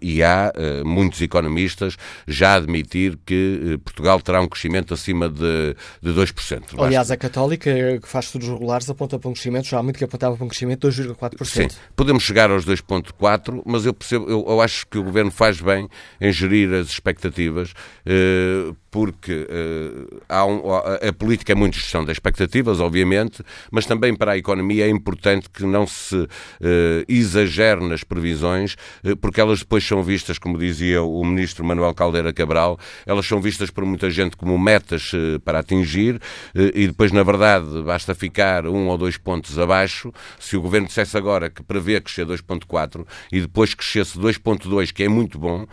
[0.00, 0.52] E há
[0.84, 6.78] muitos economistas já a admitir que Portugal terá um crescimento acima de, de 2%.
[6.78, 10.04] Aliás, a Católica, que faz estudos regulares, aponta para um crescimento, já há muito que
[10.04, 11.44] apontava para um crescimento crescimento de 2,4%.
[11.44, 15.60] Sim, podemos chegar aos 2,4%, mas eu, percebo, eu, eu, acho que o Governo faz
[15.60, 15.88] bem
[16.20, 17.72] em gerir as expectativas,
[18.04, 24.14] eh, porque uh, há um, a política é muito gestão das expectativas, obviamente, mas também
[24.16, 26.28] para a economia é importante que não se uh,
[27.06, 32.32] exagere nas previsões, uh, porque elas depois são vistas, como dizia o ministro Manuel Caldeira
[32.32, 35.12] Cabral, elas são vistas por muita gente como metas
[35.44, 36.20] para atingir
[36.54, 40.12] e depois, na verdade, basta ficar um ou dois pontos abaixo.
[40.38, 45.08] Se o governo dissesse agora que prevê crescer 2,4 e depois crescesse 2,2, que é
[45.08, 45.66] muito bom,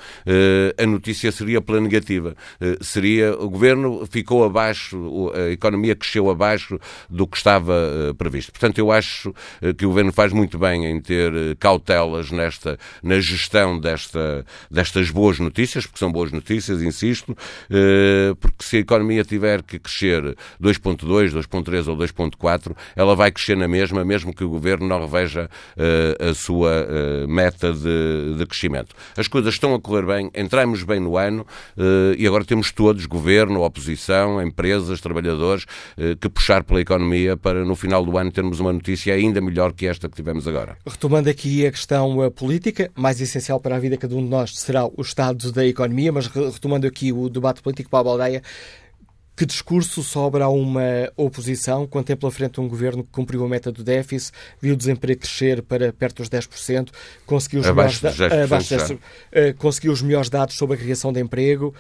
[0.78, 2.36] a notícia seria pela negativa.
[2.82, 3.05] Seria
[3.40, 8.52] o governo ficou abaixo, a economia cresceu abaixo do que estava eh, previsto.
[8.52, 12.78] Portanto, eu acho eh, que o governo faz muito bem em ter eh, cautelas nesta
[13.02, 17.36] na gestão desta, destas boas notícias, porque são boas notícias, insisto,
[18.40, 23.68] porque se a economia tiver que crescer 2.2, 2.3 ou 2.4, ela vai crescer na
[23.68, 25.50] mesma, mesmo que o governo não reveja
[26.20, 26.88] a sua
[27.28, 28.96] meta de, de crescimento.
[29.18, 31.46] As coisas estão a correr bem, entramos bem no ano
[32.18, 35.66] e agora temos todos todos, governo, oposição, empresas, trabalhadores,
[35.98, 39.74] eh, que puxar pela economia para no final do ano termos uma notícia ainda melhor
[39.74, 40.78] que esta que tivemos agora.
[40.88, 44.30] Retomando aqui a questão eh, política, mais essencial para a vida de cada um de
[44.30, 48.42] nós será o estado da economia, mas retomando aqui o debate político para a Baldeia,
[49.36, 53.50] que discurso sobra a uma oposição quando tem pela frente um governo que cumpriu a
[53.50, 54.32] meta do déficit,
[54.62, 56.90] viu o desemprego crescer para perto dos 10%,
[57.26, 61.74] conseguiu os, melhores, da, uh, conseguiu os melhores dados sobre a criação de emprego,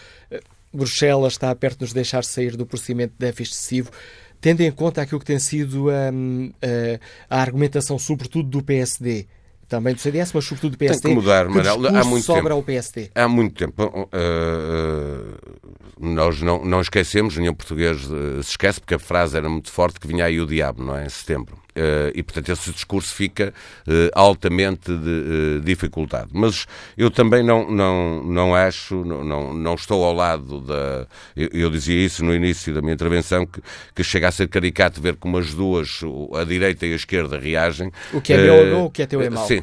[0.76, 3.92] Bruxelas está perto de nos deixar sair do procedimento de déficit excessivo,
[4.40, 6.52] tendo em conta aquilo que tem sido a, hum,
[7.30, 9.28] a, a argumentação, sobretudo do PSD,
[9.68, 11.02] também do CDS, mas sobretudo do PSD.
[11.02, 11.88] Tem que mudar, Manel.
[11.88, 12.54] Há muito sobra tempo.
[12.56, 13.10] ao PSD.
[13.16, 13.84] Há muito tempo.
[13.84, 15.38] Uh,
[16.00, 18.02] nós não, não esquecemos, nenhum português
[18.44, 21.06] se esquece, porque a frase era muito forte que vinha aí o diabo, não é?
[21.06, 21.65] Em setembro.
[21.76, 23.54] Uh, e, portanto, esse discurso fica
[23.86, 26.30] uh, altamente de, uh, dificultado.
[26.32, 26.66] Mas
[26.98, 31.06] eu também não, não, não acho, não, não estou ao lado da.
[31.36, 33.62] Eu, eu, dizia isso no início da minha intervenção, que,
[33.94, 36.00] que chega a ser caricato ver como as duas,
[36.40, 37.92] a direita e a esquerda, reagem.
[38.14, 39.46] O que é meu é bom, o que é teu é mau.
[39.46, 39.62] Sim.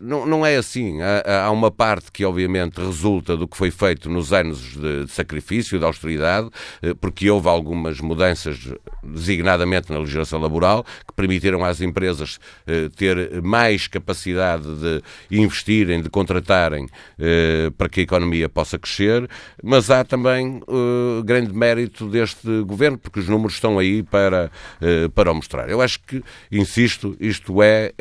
[0.00, 1.00] não, não é assim.
[1.02, 5.10] Há, há, uma parte que, obviamente, resulta do que foi feito nos anos de, de
[5.10, 6.48] sacrifício, de austeridade,
[7.00, 8.56] porque houve algumas mudanças,
[9.02, 16.10] designadamente na legislação laboral, que permitiram às empresas eh, ter mais capacidade de investirem, de
[16.10, 16.86] contratarem
[17.18, 19.28] eh, para que a economia possa crescer,
[19.62, 24.50] mas há também eh, grande mérito deste governo, porque os números estão aí para,
[25.14, 25.70] para o mostrar.
[25.70, 27.94] Eu acho que, insisto, isto é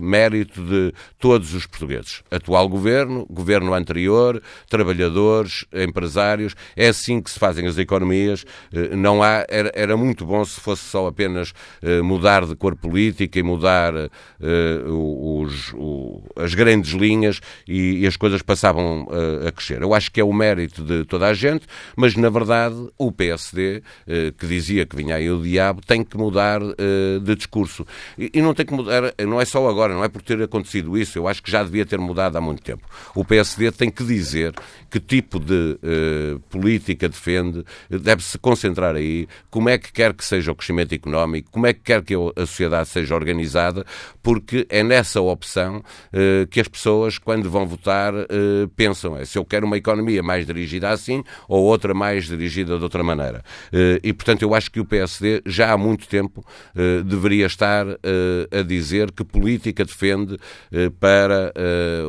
[0.00, 2.22] mérito de todos os portugueses.
[2.30, 8.44] Atual governo, governo anterior, trabalhadores, empresários, é assim que se fazem as economias.
[8.96, 11.52] Não há, era, era muito bom se fosse só apenas
[12.02, 18.16] mudar de cor política e mudar uh, os, o, as grandes linhas e, e as
[18.16, 19.82] coisas passavam uh, a crescer.
[19.82, 23.78] Eu acho que é o mérito de toda a gente, mas na verdade o PSD,
[23.78, 27.84] uh, eh, que dizia que vinha aí o diabo, tem que mudar de discurso.
[28.16, 30.96] E, e, não tem que mudar, não é só agora, não é por ter acontecido
[30.96, 32.86] isso, eu acho que já devia ter mudado há muito tempo.
[33.14, 34.54] O PSD tem que dizer
[34.90, 35.78] que tipo de
[36.50, 41.66] política defende, deve-se concentrar aí, como é que quer que seja o crescimento económico, como
[41.66, 43.84] é que quer que a sociedade seja organizada,
[44.22, 49.38] porque é nessa opção uh, que as pessoas, quando vão votar, uh, pensam é, se
[49.38, 53.42] eu quero uma economia mais dirigida assim ou outra mais dirigida de outra maneira.
[53.72, 56.44] Uh, e, portanto, eu acho que o PSD já há muito tempo
[57.04, 60.36] deveria estar a dizer que política defende
[60.98, 61.52] para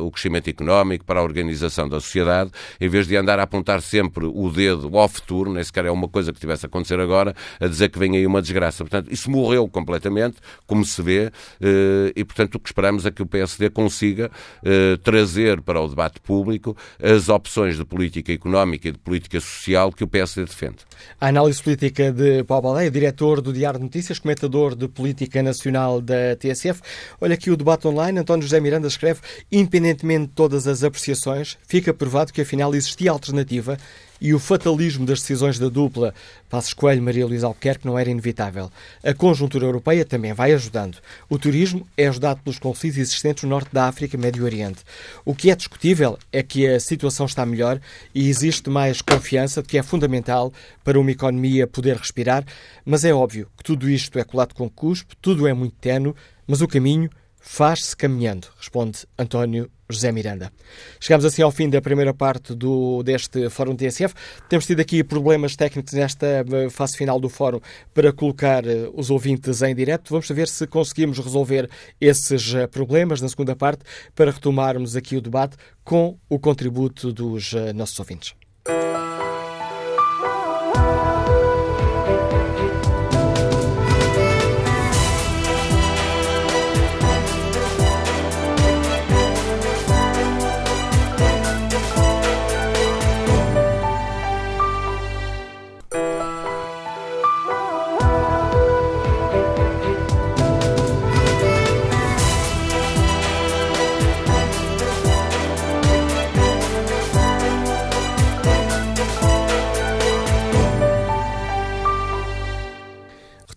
[0.00, 4.26] o crescimento económico, para a organização da sociedade, em vez de andar a apontar sempre
[4.26, 7.66] o dedo ao futuro, nem sequer é uma coisa que tivesse a acontecer agora, a
[7.66, 8.84] dizer que vem aí uma desgraça.
[8.84, 10.33] Portanto, isso morreu completamente
[10.66, 14.30] como se vê, eh, e portanto o que esperamos é que o PSD consiga
[14.64, 19.92] eh, trazer para o debate público as opções de política económica e de política social
[19.92, 20.78] que o PSD defende.
[21.20, 26.00] A análise política de Paulo Baleia, diretor do Diário de Notícias, comentador de política nacional
[26.00, 26.80] da TSF.
[27.20, 28.18] Olha aqui o debate online.
[28.18, 29.20] António José Miranda escreve:
[29.50, 33.76] independentemente de todas as apreciações, fica provado que afinal existia alternativa
[34.24, 36.14] e o fatalismo das decisões da dupla
[36.48, 38.72] Passos Coelho Maria Luísa Albuquerque não era inevitável.
[39.04, 40.96] A conjuntura europeia também vai ajudando.
[41.28, 44.78] O turismo é ajudado pelos conflitos existentes no norte da África e Médio Oriente.
[45.26, 47.78] O que é discutível é que a situação está melhor
[48.14, 50.50] e existe mais confiança que é fundamental
[50.82, 52.46] para uma economia poder respirar,
[52.82, 56.14] mas é óbvio que tudo isto é colado com cuspo, tudo é muito tenue,
[56.46, 57.10] mas o caminho
[57.44, 60.50] faz-se caminhando, responde António José Miranda.
[60.98, 64.14] Chegamos assim ao fim da primeira parte do, deste Fórum TSF.
[64.48, 67.60] Temos tido aqui problemas técnicos nesta eh, fase final do Fórum
[67.92, 70.10] para colocar eh, os ouvintes em direto.
[70.10, 75.20] Vamos ver se conseguimos resolver esses eh, problemas na segunda parte para retomarmos aqui o
[75.20, 78.34] debate com o contributo dos nossos ouvintes.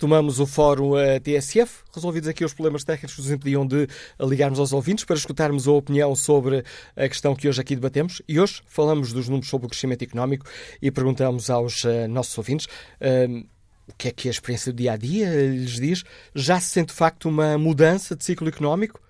[0.07, 4.57] Retomamos o fórum uh, TSF, resolvidos aqui os problemas técnicos que nos impediam de ligarmos
[4.57, 6.63] aos ouvintes para escutarmos a opinião sobre
[6.95, 8.21] a questão que hoje aqui debatemos.
[8.25, 10.45] E hoje falamos dos números sobre o crescimento económico
[10.81, 13.45] e perguntamos aos uh, nossos ouvintes uh,
[13.85, 16.05] o que é que a experiência do dia a dia lhes diz.
[16.33, 19.01] Já se sente de facto uma mudança de ciclo económico?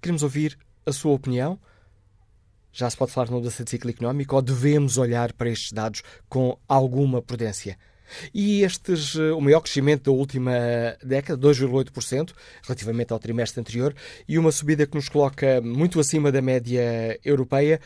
[0.00, 1.58] queremos ouvir a sua opinião.
[2.70, 6.02] Já se pode falar de mudança de ciclo económico ou devemos olhar para estes dados
[6.28, 7.76] com alguma prudência?
[8.32, 10.52] E estes, eh, o maior crescimento da última
[11.02, 12.32] década, 2,8%,
[12.62, 13.94] relativamente ao trimestre anterior,
[14.28, 17.80] e uma subida que nos coloca muito acima da média europeia.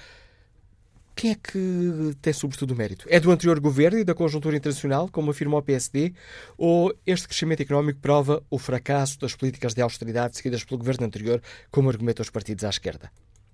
[1.16, 3.07] Quem é que tem sobretudo mérito?
[3.09, 6.12] É do anterior governo e da conjuntura internacional, como afirma o PSD,
[6.59, 11.41] ou este crescimento económico prova o fracasso das políticas de austeridade seguidas pelo governo anterior,
[11.70, 13.12] como argumentam os partidos à esquerda?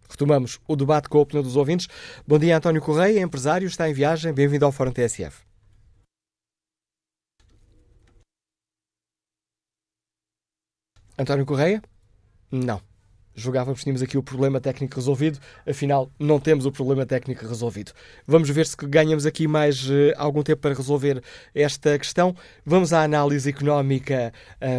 [0.08, 1.86] Retomamos o debate com a opinião dos ouvintes.
[2.26, 4.32] Bom dia, António Correia, empresário, está em viagem.
[4.32, 5.49] Bem-vindo ao Fórum TSF.
[11.20, 11.82] António Correia?
[12.50, 12.80] Não.
[13.34, 17.92] Jogávamos tínhamos aqui o problema técnico resolvido, afinal, não temos o problema técnico resolvido.
[18.26, 21.22] Vamos ver se ganhamos aqui mais uh, algum tempo para resolver
[21.54, 22.34] esta questão.
[22.64, 24.32] Vamos à análise económica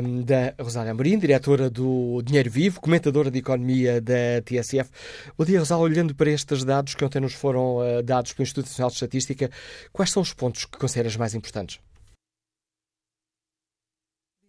[0.03, 4.89] um, da Rosália Amorim, diretora do Dinheiro Vivo, comentadora de economia da TSF.
[5.37, 5.83] Bom dia, Rosália.
[5.83, 9.49] Olhando para estes dados que ontem nos foram uh, dados pelo Instituto Nacional de Estatística,
[9.93, 11.79] quais são os pontos que consideras mais importantes?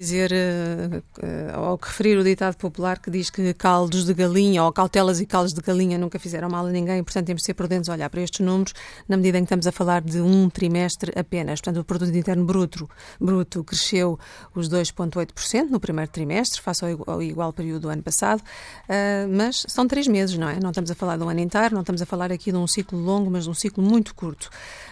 [0.02, 5.20] Dizer, uh, ao referir o ditado popular que diz que caldos de galinha ou cautelas
[5.20, 7.92] e caldos de galinha nunca fizeram mal a ninguém, portanto temos de ser prudentes a
[7.92, 8.74] olhar para estes números
[9.08, 11.60] na medida em que estamos a falar de um trimestre apenas.
[11.60, 12.90] Portanto, o produto interno bruto,
[13.20, 14.18] bruto cresceu
[14.54, 19.64] os 2,8% no primeiro trimestre, face ao, ao igual período do ano passado, uh, mas
[19.68, 20.58] são três meses, não é?
[20.60, 22.66] Não estamos a falar de um ano inteiro, não estamos a falar aqui de um
[22.66, 24.50] ciclo longo, mas de um ciclo muito curto.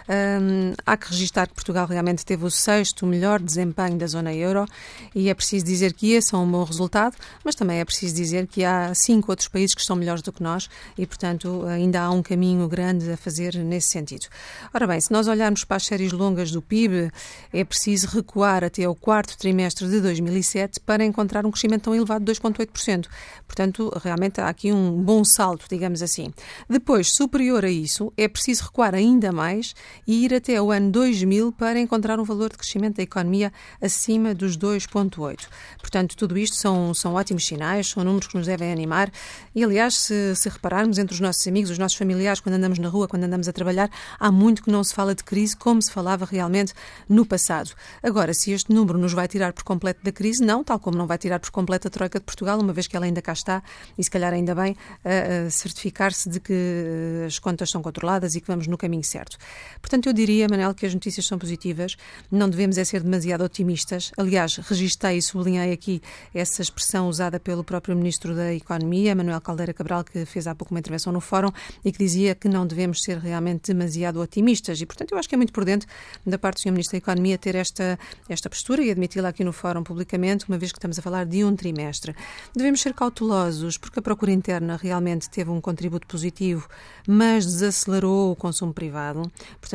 [0.09, 4.67] Um, há que registrar que Portugal realmente teve o sexto melhor desempenho da zona euro
[5.15, 8.47] e é preciso dizer que esse é um bom resultado, mas também é preciso dizer
[8.47, 12.11] que há cinco outros países que estão melhores do que nós e, portanto, ainda há
[12.11, 14.27] um caminho grande a fazer nesse sentido.
[14.73, 17.11] Ora bem, se nós olharmos para as séries longas do PIB,
[17.53, 22.25] é preciso recuar até o quarto trimestre de 2007 para encontrar um crescimento tão elevado
[22.25, 23.07] de 2,8%.
[23.47, 26.33] Portanto, realmente há aqui um bom salto, digamos assim.
[26.69, 29.75] Depois, superior a isso, é preciso recuar ainda mais
[30.07, 34.35] e ir até o ano 2000 para encontrar um valor de crescimento da economia acima
[34.35, 35.47] dos 2,8.
[35.81, 39.11] Portanto, tudo isto são, são ótimos sinais, são números que nos devem animar
[39.55, 42.89] e, aliás, se, se repararmos entre os nossos amigos, os nossos familiares, quando andamos na
[42.89, 45.91] rua, quando andamos a trabalhar, há muito que não se fala de crise como se
[45.91, 46.73] falava realmente
[47.09, 47.71] no passado.
[48.03, 51.07] Agora, se este número nos vai tirar por completo da crise, não, tal como não
[51.07, 53.63] vai tirar por completo a Troika de Portugal, uma vez que ela ainda cá está
[53.97, 58.35] e, se calhar, ainda bem, a, a certificar-se de que eh, as contas são controladas
[58.35, 59.37] e que vamos no caminho certo.
[59.81, 61.97] Portanto, eu diria, Manel, que as notícias são positivas,
[62.31, 64.13] não devemos é ser demasiado otimistas.
[64.17, 66.01] Aliás, registrei e sublinhei aqui
[66.35, 70.73] essa expressão usada pelo próprio Ministro da Economia, Manuel Caldeira Cabral, que fez há pouco
[70.73, 71.51] uma intervenção no Fórum
[71.85, 74.81] e que dizia que não devemos ser realmente demasiado otimistas.
[74.81, 75.87] E, portanto, eu acho que é muito prudente
[76.25, 76.73] da parte do Sr.
[76.73, 80.71] Ministro da Economia ter esta, esta postura e admiti-la aqui no Fórum publicamente, uma vez
[80.73, 82.15] que estamos a falar de um trimestre.
[82.55, 86.69] Devemos ser cautelosos, porque a procura interna realmente teve um contributo positivo,
[87.09, 89.23] mas desacelerou o consumo privado.
[89.61, 89.70] Portanto,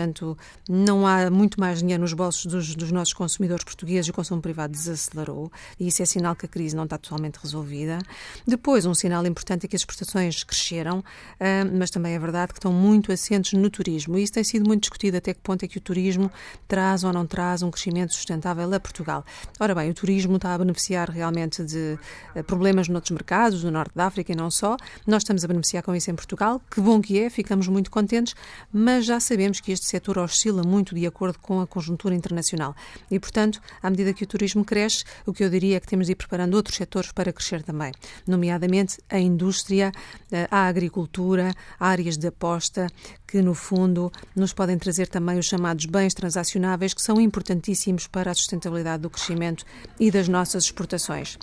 [0.67, 4.41] não há muito mais dinheiro nos bolsos dos, dos nossos consumidores portugueses e o consumo
[4.41, 5.51] privado desacelerou.
[5.79, 7.99] E isso é sinal que a crise não está totalmente resolvida.
[8.45, 11.03] Depois, um sinal importante é que as exportações cresceram,
[11.39, 14.17] ah, mas também é verdade que estão muito assentes no turismo.
[14.17, 16.31] E isso tem sido muito discutido até que ponto é que o turismo
[16.67, 19.23] traz ou não traz um crescimento sustentável a Portugal.
[19.59, 21.97] Ora bem, o turismo está a beneficiar realmente de
[22.35, 24.77] ah, problemas noutros mercados, no Norte da África e não só.
[25.05, 26.61] Nós estamos a beneficiar com isso em Portugal.
[26.69, 28.35] Que bom que é, ficamos muito contentes,
[28.71, 32.75] mas já sabemos que este setor oscila muito de acordo com a conjuntura internacional.
[33.09, 36.07] E, portanto, à medida que o turismo cresce, o que eu diria é que temos
[36.07, 37.91] de ir preparando outros setores para crescer também,
[38.27, 39.91] nomeadamente a indústria,
[40.31, 42.87] eh, a agricultura, áreas de aposta,
[43.27, 48.31] que no fundo nos podem trazer também os chamados bens transacionáveis, que são importantíssimos para
[48.31, 49.65] a sustentabilidade do crescimento
[49.99, 51.37] e das nossas exportações.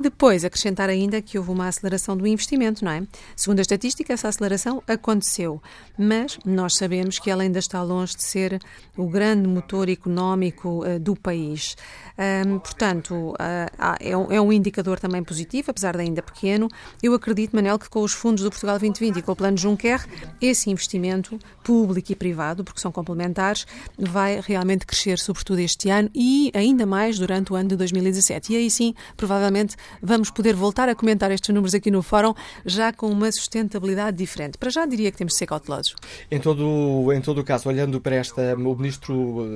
[0.00, 3.06] Depois, acrescentar ainda que houve uma aceleração do investimento, não é?
[3.36, 5.62] Segundo a estatística, essa aceleração aconteceu,
[5.96, 8.60] mas nós sabemos que ela ainda está longe de ser
[8.96, 11.76] o grande motor económico uh, do país.
[12.62, 13.36] Portanto, uh,
[13.98, 16.68] é, um, é, um, indicador também positivo, apesar de ainda pequeno.
[17.02, 20.06] Eu acredito, Manel, que com os fundos do Portugal 2020 e com o plano Juncker,
[20.38, 23.66] esse investimento público e privado, porque são complementares,
[23.98, 28.52] vai realmente crescer, sobretudo este ano e ainda mais durante o ano de 2017.
[28.52, 32.34] E aí sim, provavelmente vamos poder voltar a comentar estes números aqui no Fórum,
[32.66, 34.58] já com uma sustentabilidade diferente.
[34.58, 35.94] Para já diria que temos de ser cautelosos.
[36.30, 39.46] Em todo, em todo o caso, caso, olhando para esta, o ministro,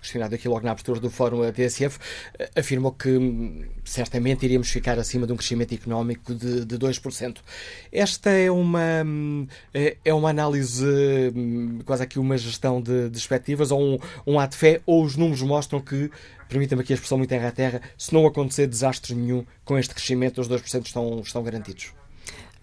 [0.00, 1.98] questionado aqui logo na abertura do fórum a TSF,
[2.56, 7.38] afirmou que hum, certamente iríamos ficar acima de um crescimento económico de, de 2%.
[7.92, 10.86] Esta é uma, hum, é, é uma análise,
[11.34, 15.04] hum, quase aqui uma gestão de, de expectativas, ou um, um ato de fé, ou
[15.04, 16.10] os números mostram que
[16.48, 19.94] permita-me aqui a expressão muito terra a terra, se não acontecer desastre nenhum com este
[19.94, 21.92] crescimento, os 2% estão, estão garantidos.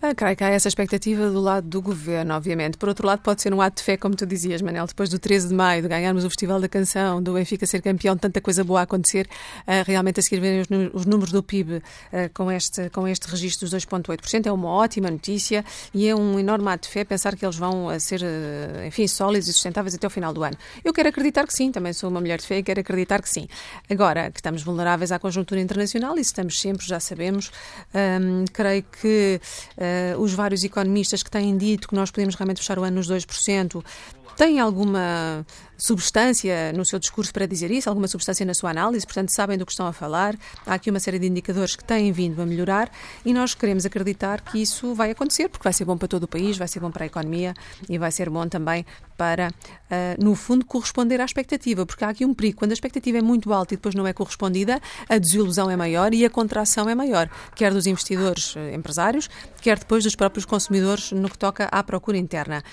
[0.05, 2.77] Ah, creio que há essa expectativa do lado do governo, obviamente.
[2.77, 5.17] Por outro lado, pode ser um ato de fé, como tu dizias, Manel, depois do
[5.17, 8.65] 13 de maio, de ganharmos o Festival da Canção, do Benfica ser campeão, tanta coisa
[8.65, 9.29] boa a acontecer,
[9.61, 11.81] uh, realmente a seguir verem os, os, números do PIB uh,
[12.33, 16.67] com, este, com este registro dos 2,8%, é uma ótima notícia e é um enorme
[16.67, 18.19] ato de fé pensar que eles vão uh, ser,
[18.85, 20.57] enfim, sólidos e sustentáveis até o final do ano.
[20.83, 23.29] Eu quero acreditar que sim, também sou uma mulher de fé e quero acreditar que
[23.29, 23.47] sim.
[23.89, 27.53] Agora, que estamos vulneráveis à conjuntura internacional, isso estamos sempre, já sabemos.
[28.51, 29.39] Creio que
[30.17, 33.83] os vários economistas que têm dito que nós podemos realmente fechar o ano nos 2%,
[34.35, 35.45] têm alguma
[35.83, 39.65] substância no seu discurso para dizer isso, alguma substância na sua análise, portanto sabem do
[39.65, 40.33] que estão a falar.
[40.65, 42.89] Há aqui uma série de indicadores que têm vindo a melhorar
[43.25, 46.27] e nós queremos acreditar que isso vai acontecer, porque vai ser bom para todo o
[46.27, 47.53] país, vai ser bom para a economia
[47.89, 48.85] e vai ser bom também
[49.17, 52.59] para, uh, no fundo, corresponder à expectativa, porque há aqui um perigo.
[52.59, 56.13] Quando a expectativa é muito alta e depois não é correspondida, a desilusão é maior
[56.13, 59.29] e a contração é maior, quer dos investidores uh, empresários,
[59.61, 62.63] quer depois dos próprios consumidores no que toca à procura interna.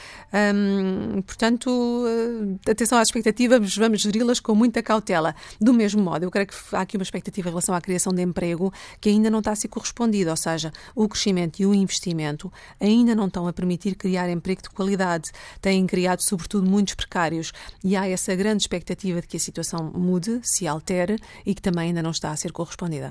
[1.26, 2.58] Portanto, uh,
[3.00, 5.34] atenção às expectativas, vamos geri-las com muita cautela.
[5.60, 8.22] Do mesmo modo, eu creio que há aqui uma expectativa em relação à criação de
[8.22, 12.52] emprego que ainda não está a ser correspondida, ou seja, o crescimento e o investimento
[12.78, 15.30] ainda não estão a permitir criar emprego de qualidade.
[15.60, 20.40] Têm criado, sobretudo, muitos precários e há essa grande expectativa de que a situação mude,
[20.42, 23.08] se altere e que também ainda não está a ser correspondida.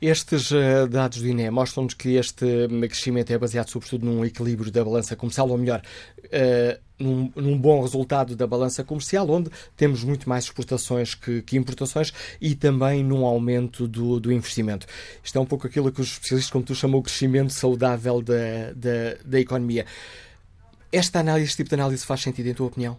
[0.00, 4.84] Estes uh, dados do INE mostram-nos que este crescimento é baseado sobretudo num equilíbrio da
[4.84, 5.80] balança comercial, ou melhor,
[6.24, 11.56] uh, num, num, bom resultado da balança comercial, onde temos muito mais exportações que, que
[11.56, 14.86] importações e também num aumento do, do, investimento.
[15.22, 18.72] Isto é um pouco aquilo que os especialistas, como tu chamou, o crescimento saudável da,
[18.74, 19.86] da, da economia.
[20.92, 22.96] Esta análise, este tipo de análise faz sentido, em tua opinião?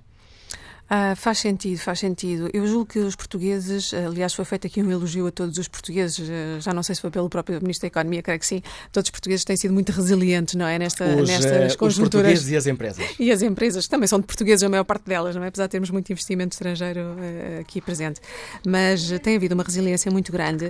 [0.93, 2.49] Ah, faz sentido, faz sentido.
[2.53, 6.29] Eu julgo que os portugueses, aliás, foi feito aqui um elogio a todos os portugueses,
[6.29, 8.61] ah, já não sei se foi pelo próprio Ministro da Economia, creio que sim.
[8.91, 10.77] Todos os portugueses têm sido muito resilientes, não é?
[10.77, 11.87] Nesta, os, nestas uh, conjunturas.
[11.87, 13.05] Os portugueses e as empresas.
[13.17, 15.47] E as empresas também são de portugueses, a maior parte delas, não é?
[15.47, 18.19] Apesar de termos muito investimento estrangeiro uh, aqui presente.
[18.67, 20.69] Mas uh, tem havido uma resiliência muito grande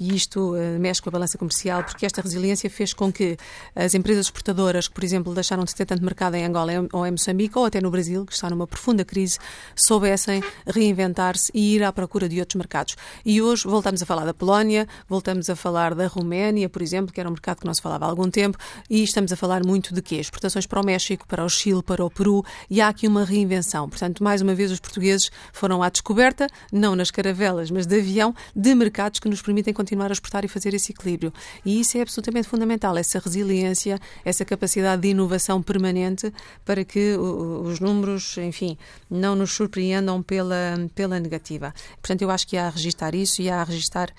[0.00, 3.36] e isto mexe com a balança comercial, porque esta resiliência fez com que
[3.76, 7.12] as empresas exportadoras, que, por exemplo, deixaram de ter tanto mercado em Angola ou em
[7.12, 9.38] Moçambique, ou até no Brasil, que está numa profunda crise, crise
[9.74, 12.96] soubessem reinventar-se e ir à procura de outros mercados.
[13.24, 17.20] E hoje voltamos a falar da Polónia, voltamos a falar da Roménia, por exemplo, que
[17.20, 18.56] era um mercado que não se falava há algum tempo,
[18.88, 20.16] e estamos a falar muito de quê?
[20.16, 23.88] Exportações para o México, para o Chile, para o Peru, e há aqui uma reinvenção.
[23.88, 28.34] Portanto, mais uma vez, os portugueses foram à descoberta, não nas caravelas, mas de avião,
[28.54, 31.32] de mercados que nos permitem continuar a exportar e fazer esse equilíbrio.
[31.64, 36.32] E isso é absolutamente fundamental, essa resiliência, essa capacidade de inovação permanente
[36.64, 38.76] para que os números, enfim,
[39.10, 41.74] não nos surpreendam pela, pela negativa.
[42.00, 44.12] Portanto, eu acho que há a registar isso e há a registar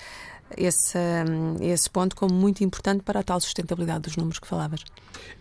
[0.57, 0.97] esse,
[1.61, 4.83] esse ponto como muito importante para a tal sustentabilidade dos números que falavas.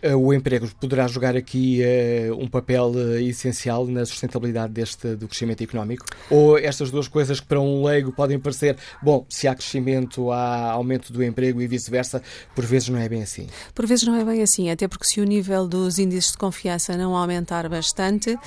[0.01, 1.81] Eh, o emprego poderá jogar aqui
[2.29, 6.05] uh, um papel uh, essencial na sustentabilidade deste do crescimento económico?
[6.29, 10.71] Ou estas duas coisas que para um leigo podem parecer, bom, se há crescimento, há
[10.71, 12.21] aumento do emprego e vice-versa,
[12.55, 13.47] por vezes não é bem assim?
[13.75, 16.97] Por vezes não é bem assim, até porque se o nível dos índices de confiança
[16.97, 18.39] não aumentar bastante, uh,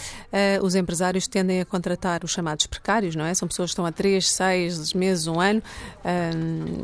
[0.62, 3.34] os empresários tendem a contratar os chamados precários, não é?
[3.34, 5.62] São pessoas que estão há 3, 6 meses, um ano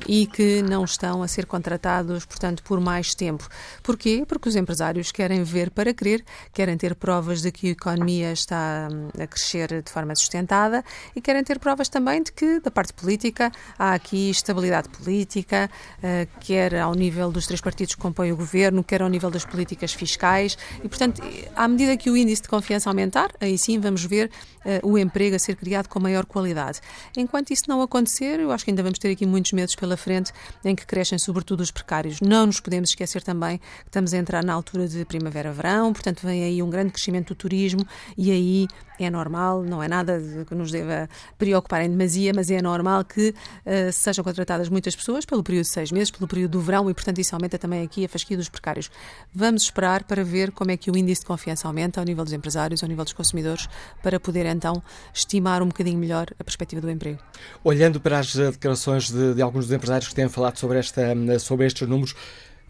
[0.08, 3.48] e que não estão a ser contratados, portanto, por mais tempo.
[3.82, 4.24] Porquê?
[4.26, 8.88] Porque os empresários querem ver para crer, querem ter provas de que a economia está
[8.90, 12.92] hum, a crescer de forma sustentada e querem ter provas também de que, da parte
[12.92, 18.36] política, há aqui estabilidade política, uh, quer ao nível dos três partidos que compõem o
[18.36, 20.56] governo, quer ao nível das políticas fiscais.
[20.82, 21.22] E, portanto,
[21.54, 24.30] à medida que o índice de confiança aumentar, aí sim vamos ver
[24.64, 26.80] uh, o emprego a ser criado com maior qualidade.
[27.16, 30.32] Enquanto isso não acontecer, eu acho que ainda vamos ter aqui muitos meses pela frente
[30.64, 32.20] em que crescem sobretudo os precários.
[32.20, 36.44] Não nos podemos esquecer também que estamos a entrar na altura de primavera-verão, portanto vem
[36.44, 37.86] aí um grande crescimento do turismo
[38.16, 41.08] e aí é normal, não é nada que nos deva
[41.38, 45.70] preocupar em demasia, mas é normal que uh, sejam contratadas muitas pessoas pelo período de
[45.70, 48.48] seis meses, pelo período do verão e, portanto, isso aumenta também aqui a fasquia dos
[48.48, 48.90] precários.
[49.34, 52.32] Vamos esperar para ver como é que o índice de confiança aumenta ao nível dos
[52.32, 53.68] empresários, ao nível dos consumidores,
[54.02, 54.82] para poder então
[55.14, 57.18] estimar um bocadinho melhor a perspectiva do emprego.
[57.64, 61.02] Olhando para as declarações de, de alguns dos empresários que têm falado sobre, esta,
[61.38, 62.14] sobre estes números,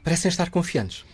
[0.02, 1.04] parecem estar confiantes.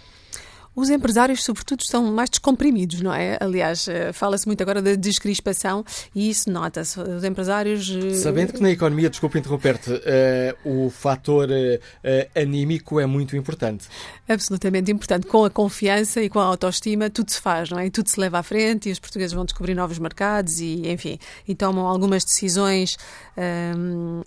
[0.77, 3.39] Os empresários, sobretudo, estão mais descomprimidos, não é?
[3.41, 5.83] Aliás, eh, fala-se muito agora da descrispação
[6.14, 7.01] e isso nota-se.
[7.01, 7.91] Os empresários.
[7.91, 13.89] Eh, Sabendo que na economia, desculpe interromper-te, uh, o fator uh, anímico é muito importante.
[14.29, 15.27] Absolutamente importante.
[15.27, 17.87] Com a confiança e com a autoestima, tudo se faz, não é?
[17.87, 21.18] E tudo se leva à frente e os portugueses vão descobrir novos mercados e, enfim,
[21.49, 22.99] e tomam algumas decisões
[23.37, 24.22] um,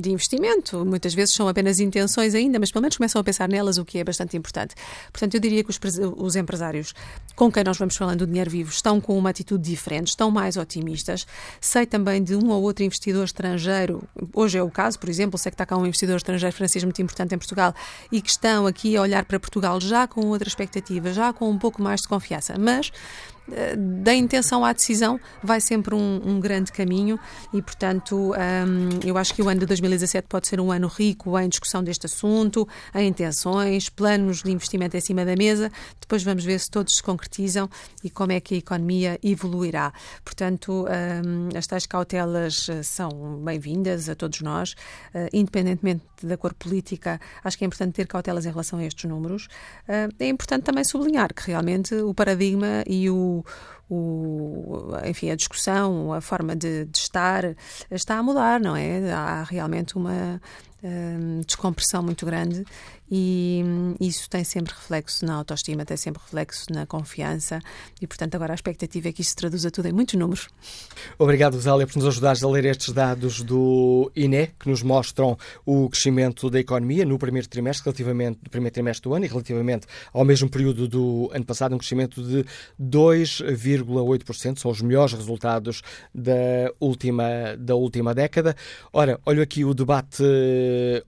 [0.00, 0.84] de investimento.
[0.84, 3.98] Muitas vezes são apenas intenções ainda, mas pelo menos começam a pensar nelas, o que
[3.98, 4.74] é bastante importante.
[5.12, 6.94] Portanto, eu diria que os, os empresários
[7.34, 10.56] com quem nós vamos falando do dinheiro vivo estão com uma atitude diferente, estão mais
[10.56, 11.26] otimistas.
[11.60, 14.02] Sei também de um ou outro investidor estrangeiro,
[14.34, 17.00] hoje é o caso, por exemplo, sei que está cá um investidor estrangeiro francês muito
[17.00, 17.74] importante em Portugal
[18.10, 21.58] e que estão aqui a olhar para Portugal já com outra expectativa, já com um
[21.58, 22.54] pouco mais de confiança.
[22.58, 22.92] Mas
[24.02, 27.18] da intenção à decisão vai sempre um, um grande caminho
[27.52, 31.38] e, portanto, um, eu acho que o ano de 2017 pode ser um ano rico
[31.38, 35.70] em discussão deste assunto, em intenções, planos de investimento em cima da mesa.
[36.00, 37.68] Depois vamos ver se todos se concretizam
[38.02, 39.92] e como é que a economia evoluirá.
[40.24, 44.72] Portanto, um, as tais cautelas eh, são bem-vindas a todos nós,
[45.14, 47.20] uh, independentemente da cor política.
[47.42, 49.46] Acho que é importante ter cautelas em relação a estes números.
[49.88, 53.31] Uh, é importante também sublinhar que realmente o paradigma e o
[53.90, 57.44] o, enfim, a discussão, a forma de, de, estar
[57.90, 59.12] está a mudar, não é?
[59.12, 60.40] Há realmente uma
[60.82, 62.64] um, descompressão muito grande
[63.14, 67.60] e hum, isso tem sempre reflexo na autoestima, tem sempre reflexo na confiança
[68.00, 70.48] e, portanto, agora a expectativa é que isso se traduza tudo em muitos números.
[71.18, 75.36] Obrigado, Zélia, por nos ajudares a ler estes dados do INE, que nos mostram
[75.66, 79.86] o crescimento da economia no primeiro trimestre, relativamente, no primeiro trimestre do ano e relativamente
[80.10, 82.46] ao mesmo período do ano passado, um crescimento de
[82.80, 85.82] 2,8%, são os melhores resultados
[86.14, 87.24] da última,
[87.58, 88.56] da última década.
[88.90, 90.24] Ora, olho aqui o debate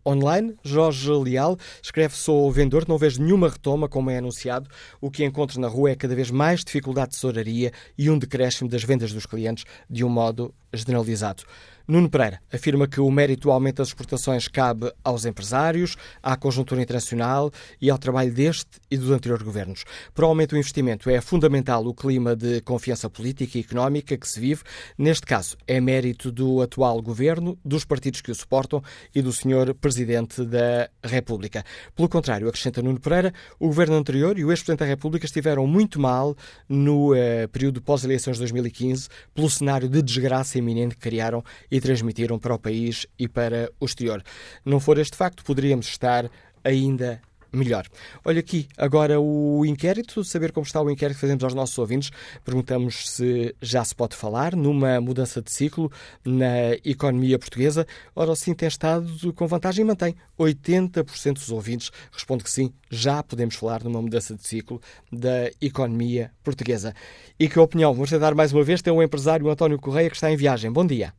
[0.07, 1.57] online, Jorge Leal
[1.95, 4.69] escreve: Sou vendedor, não vejo nenhuma retoma, como é anunciado.
[5.01, 8.69] O que encontro na rua é cada vez mais dificuldade de tesouraria e um decréscimo
[8.69, 11.45] das vendas dos clientes de um modo generalizado.
[11.87, 16.81] Nuno Pereira afirma que o mérito do aumento das exportações cabe aos empresários, à conjuntura
[16.81, 19.85] internacional e ao trabalho deste e dos anteriores governos.
[20.15, 24.27] Para o aumento do investimento é fundamental o clima de confiança política e económica que
[24.27, 24.63] se vive.
[24.97, 28.83] Neste caso, é mérito do atual governo, dos partidos que o suportam
[29.15, 31.63] e do senhor Presidente da República.
[31.95, 33.31] Pelo contrário, acrescenta Nuno Pereira,
[33.61, 36.35] o governo anterior e o ex-Presidente da República estiveram muito mal
[36.67, 41.45] no eh, período pós-eleições de 2015 pelo cenário de desgraça iminente que criaram
[41.75, 44.23] e transmitiram para o país e para o exterior.
[44.65, 46.31] Não for este facto, poderíamos estar
[46.63, 47.21] ainda
[47.53, 47.85] melhor.
[48.25, 52.13] Olha aqui agora o inquérito, saber como está o inquérito que fazemos aos nossos ouvintes.
[52.45, 55.91] Perguntamos se já se pode falar numa mudança de ciclo
[56.25, 57.85] na economia portuguesa.
[58.15, 60.15] Ora, sim, tem estado com vantagem e mantém.
[60.39, 66.31] 80% dos ouvintes responde que sim, já podemos falar numa mudança de ciclo da economia
[66.45, 66.95] portuguesa.
[67.37, 67.93] E que opinião?
[67.93, 68.81] Vamos tentar mais uma vez.
[68.81, 70.71] Tem o empresário António Correia que está em viagem.
[70.71, 71.13] Bom dia.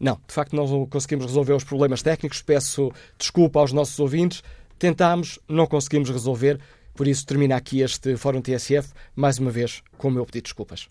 [0.00, 2.40] Não, de facto não conseguimos resolver os problemas técnicos.
[2.40, 4.42] Peço desculpa aos nossos ouvintes.
[4.78, 6.58] Tentámos, não conseguimos resolver.
[6.94, 10.48] Por isso termina aqui este Fórum TSF, mais uma vez, com o meu pedido de
[10.48, 10.88] desculpas.